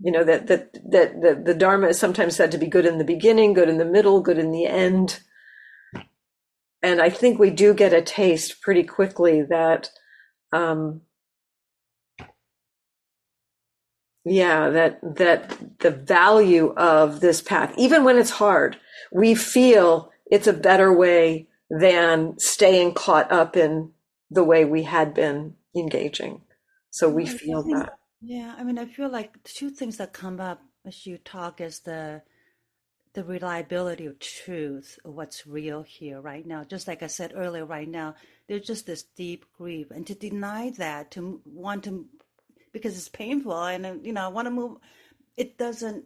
You 0.01 0.13
know, 0.13 0.25
that, 0.25 0.49
that, 0.49 0.73
that, 0.91 1.21
the 1.21 1.43
the 1.45 1.55
Dharma 1.55 1.89
is 1.89 1.99
sometimes 1.99 2.37
said 2.37 2.51
to 2.53 2.59
be 2.59 2.67
good 2.67 2.87
in 2.87 2.99
the 2.99 3.05
beginning, 3.05 3.55
good 3.55 3.69
in 3.69 3.79
the 3.79 3.85
middle, 3.85 4.21
good 4.21 4.39
in 4.39 4.51
the 4.51 4.67
end. 4.67 5.21
And 6.83 7.01
I 7.01 7.09
think 7.09 7.39
we 7.39 7.51
do 7.51 7.73
get 7.73 7.95
a 7.95 8.03
taste 8.03 8.61
pretty 8.61 8.83
quickly 8.83 9.43
that, 9.43 9.89
um, 10.53 11.01
yeah 14.25 14.71
that 14.71 14.99
that 15.17 15.79
the 15.81 15.91
value 15.91 16.73
of 16.77 17.21
this 17.21 17.43
path 17.43 17.75
even 17.77 18.05
when 18.05 18.17
it's 18.17 18.31
hard 18.31 18.77
we 19.13 19.35
feel 19.35 20.11
it's 20.27 20.47
a 20.47 20.53
better 20.53 20.93
way 20.93 21.47
than 21.69 22.39
staying 22.39 22.95
caught 22.95 23.31
up 23.31 23.57
in 23.57 23.91
the 24.35 24.45
way 24.45 24.65
we 24.65 24.83
had 24.83 25.15
been 25.15 25.55
engaging. 25.77 26.43
So 26.91 27.09
we 27.09 27.27
feel 27.27 27.63
that. 27.65 27.95
yeah 28.21 28.55
i 28.57 28.63
mean 28.63 28.79
i 28.79 28.87
feel 28.87 29.11
like 29.11 29.43
two 29.43 29.69
things 29.69 29.97
that 29.99 30.13
come 30.13 30.41
up 30.41 30.61
as 30.87 31.07
you 31.07 31.19
talk 31.19 31.61
is 31.61 31.81
the 31.81 32.23
the 33.15 33.25
reliability 33.25 34.07
of 34.07 34.19
truth 34.19 34.99
of 35.05 35.15
what's 35.15 35.47
real 35.47 35.83
here 35.83 36.21
right 36.21 36.45
now. 36.47 36.65
Just 36.65 36.89
like 36.89 37.03
i 37.03 37.07
said 37.07 37.33
earlier 37.35 37.65
right 37.65 37.89
now 37.89 38.15
there's 38.49 38.67
just 38.67 38.87
this 38.87 39.05
deep 39.17 39.47
grief. 39.57 39.91
And 39.91 40.07
to 40.07 40.15
deny 40.15 40.71
that 40.79 41.13
to 41.13 41.41
want 41.45 41.85
to 41.85 42.07
because 42.73 42.99
it's 42.99 43.09
painful 43.09 43.65
and 43.65 43.87
uh, 43.87 43.95
you 44.03 44.13
know 44.13 44.25
I 44.25 44.29
want 44.29 44.47
to 44.47 44.51
move 44.51 44.79
it 45.37 45.57
doesn't 45.57 46.05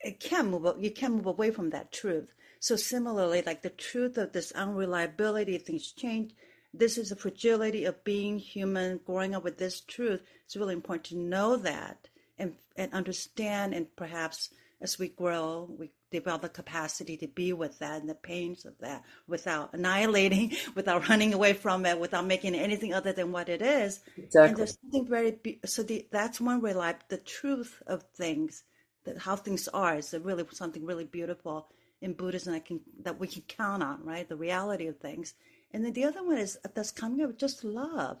it 0.00 0.20
can't 0.20 0.50
move 0.50 0.76
you 0.78 0.90
can't 0.90 1.14
move 1.14 1.26
away 1.26 1.50
from 1.50 1.70
that 1.70 1.90
truth. 1.90 2.28
So 2.60 2.76
similarly 2.76 3.42
like 3.44 3.62
the 3.62 3.70
truth 3.70 4.18
of 4.18 4.32
this 4.32 4.52
unreliability 4.52 5.56
things 5.58 5.90
change 5.92 6.32
this 6.78 6.98
is 6.98 7.10
the 7.10 7.16
fragility 7.16 7.84
of 7.84 8.04
being 8.04 8.38
human 8.38 9.00
growing 9.04 9.34
up 9.34 9.44
with 9.44 9.58
this 9.58 9.80
truth 9.80 10.22
it's 10.44 10.56
really 10.56 10.74
important 10.74 11.04
to 11.04 11.16
know 11.16 11.56
that 11.56 12.08
and 12.38 12.54
and 12.76 12.92
understand 12.92 13.74
and 13.74 13.94
perhaps 13.96 14.50
as 14.80 14.98
we 14.98 15.08
grow, 15.08 15.68
we 15.78 15.90
develop 16.10 16.42
the 16.42 16.48
capacity 16.48 17.16
to 17.16 17.26
be 17.26 17.52
with 17.52 17.78
that 17.78 18.00
and 18.00 18.10
the 18.10 18.14
pains 18.14 18.64
of 18.64 18.76
that 18.78 19.02
without 19.26 19.72
annihilating, 19.72 20.54
without 20.74 21.08
running 21.08 21.32
away 21.32 21.54
from 21.54 21.86
it, 21.86 21.98
without 21.98 22.26
making 22.26 22.54
anything 22.54 22.92
other 22.92 23.12
than 23.12 23.32
what 23.32 23.48
it 23.48 23.62
is. 23.62 24.00
Exactly. 24.16 24.48
And 24.48 24.56
there's 24.56 24.78
something 24.80 25.06
very 25.06 25.58
so 25.64 25.82
the, 25.82 26.06
that's 26.10 26.40
one 26.40 26.60
way 26.60 26.74
like 26.74 27.08
the 27.08 27.18
truth 27.18 27.82
of 27.86 28.02
things, 28.14 28.64
that 29.04 29.18
how 29.18 29.36
things 29.36 29.68
are 29.68 29.96
is 29.96 30.14
really 30.22 30.44
something 30.52 30.84
really 30.84 31.04
beautiful 31.04 31.68
in 32.02 32.12
Buddhism 32.12 32.52
that 32.52 32.66
can 32.66 32.80
that 33.02 33.18
we 33.18 33.26
can 33.26 33.42
count 33.42 33.82
on, 33.82 34.04
right? 34.04 34.28
The 34.28 34.36
reality 34.36 34.88
of 34.88 34.98
things. 34.98 35.34
And 35.72 35.84
then 35.84 35.92
the 35.92 36.04
other 36.04 36.24
one 36.24 36.38
is 36.38 36.58
that's 36.74 36.90
coming 36.90 37.24
up 37.24 37.38
just 37.38 37.64
love, 37.64 38.18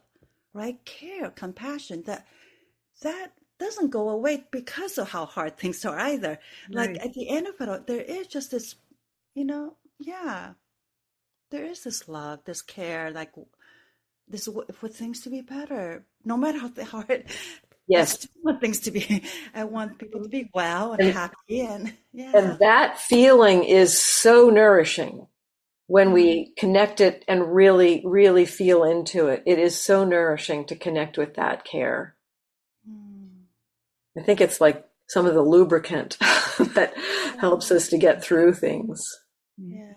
right? 0.52 0.84
Care, 0.84 1.30
compassion. 1.30 2.02
That 2.06 2.26
that 3.02 3.32
doesn't 3.58 3.90
go 3.90 4.08
away 4.10 4.44
because 4.50 4.98
of 4.98 5.10
how 5.10 5.26
hard 5.26 5.56
things 5.58 5.84
are 5.84 5.98
either. 5.98 6.38
Right. 6.72 6.90
Like 6.90 7.04
at 7.04 7.14
the 7.14 7.28
end 7.28 7.46
of 7.46 7.60
it, 7.60 7.68
all, 7.68 7.80
there 7.86 8.00
is 8.00 8.26
just 8.26 8.50
this, 8.50 8.74
you 9.34 9.44
know, 9.44 9.76
yeah, 9.98 10.52
there 11.50 11.64
is 11.64 11.82
this 11.84 12.08
love, 12.08 12.40
this 12.44 12.62
care, 12.62 13.10
like 13.10 13.32
this 14.28 14.48
for 14.72 14.88
things 14.88 15.20
to 15.22 15.30
be 15.30 15.40
better, 15.40 16.04
no 16.24 16.36
matter 16.36 16.58
how 16.58 16.70
hard. 16.84 17.24
Yes, 17.88 18.26
I 18.36 18.38
want 18.42 18.60
things 18.60 18.80
to 18.80 18.90
be. 18.90 19.22
I 19.54 19.64
want 19.64 19.98
people 19.98 20.22
to 20.22 20.28
be 20.28 20.40
mm-hmm. 20.40 20.58
well 20.58 20.92
and, 20.92 21.02
and 21.02 21.12
happy, 21.12 21.60
and 21.60 21.94
yeah. 22.12 22.32
And 22.34 22.58
that 22.58 22.98
feeling 22.98 23.64
is 23.64 23.96
so 23.96 24.50
nourishing 24.50 25.28
when 25.86 26.12
we 26.12 26.24
mm-hmm. 26.26 26.50
connect 26.58 27.00
it 27.00 27.24
and 27.28 27.54
really, 27.54 28.02
really 28.04 28.44
feel 28.44 28.84
into 28.84 29.28
it. 29.28 29.42
It 29.46 29.58
is 29.58 29.80
so 29.80 30.04
nourishing 30.04 30.64
to 30.66 30.76
connect 30.76 31.16
with 31.16 31.34
that 31.34 31.64
care. 31.64 32.16
I 34.18 34.22
think 34.22 34.40
it's 34.40 34.60
like 34.60 34.84
some 35.08 35.26
of 35.26 35.34
the 35.34 35.42
lubricant 35.42 36.16
that 36.20 36.94
helps 37.38 37.70
us 37.70 37.88
to 37.88 37.98
get 37.98 38.24
through 38.24 38.54
things. 38.54 39.06
Yeah. 39.58 39.92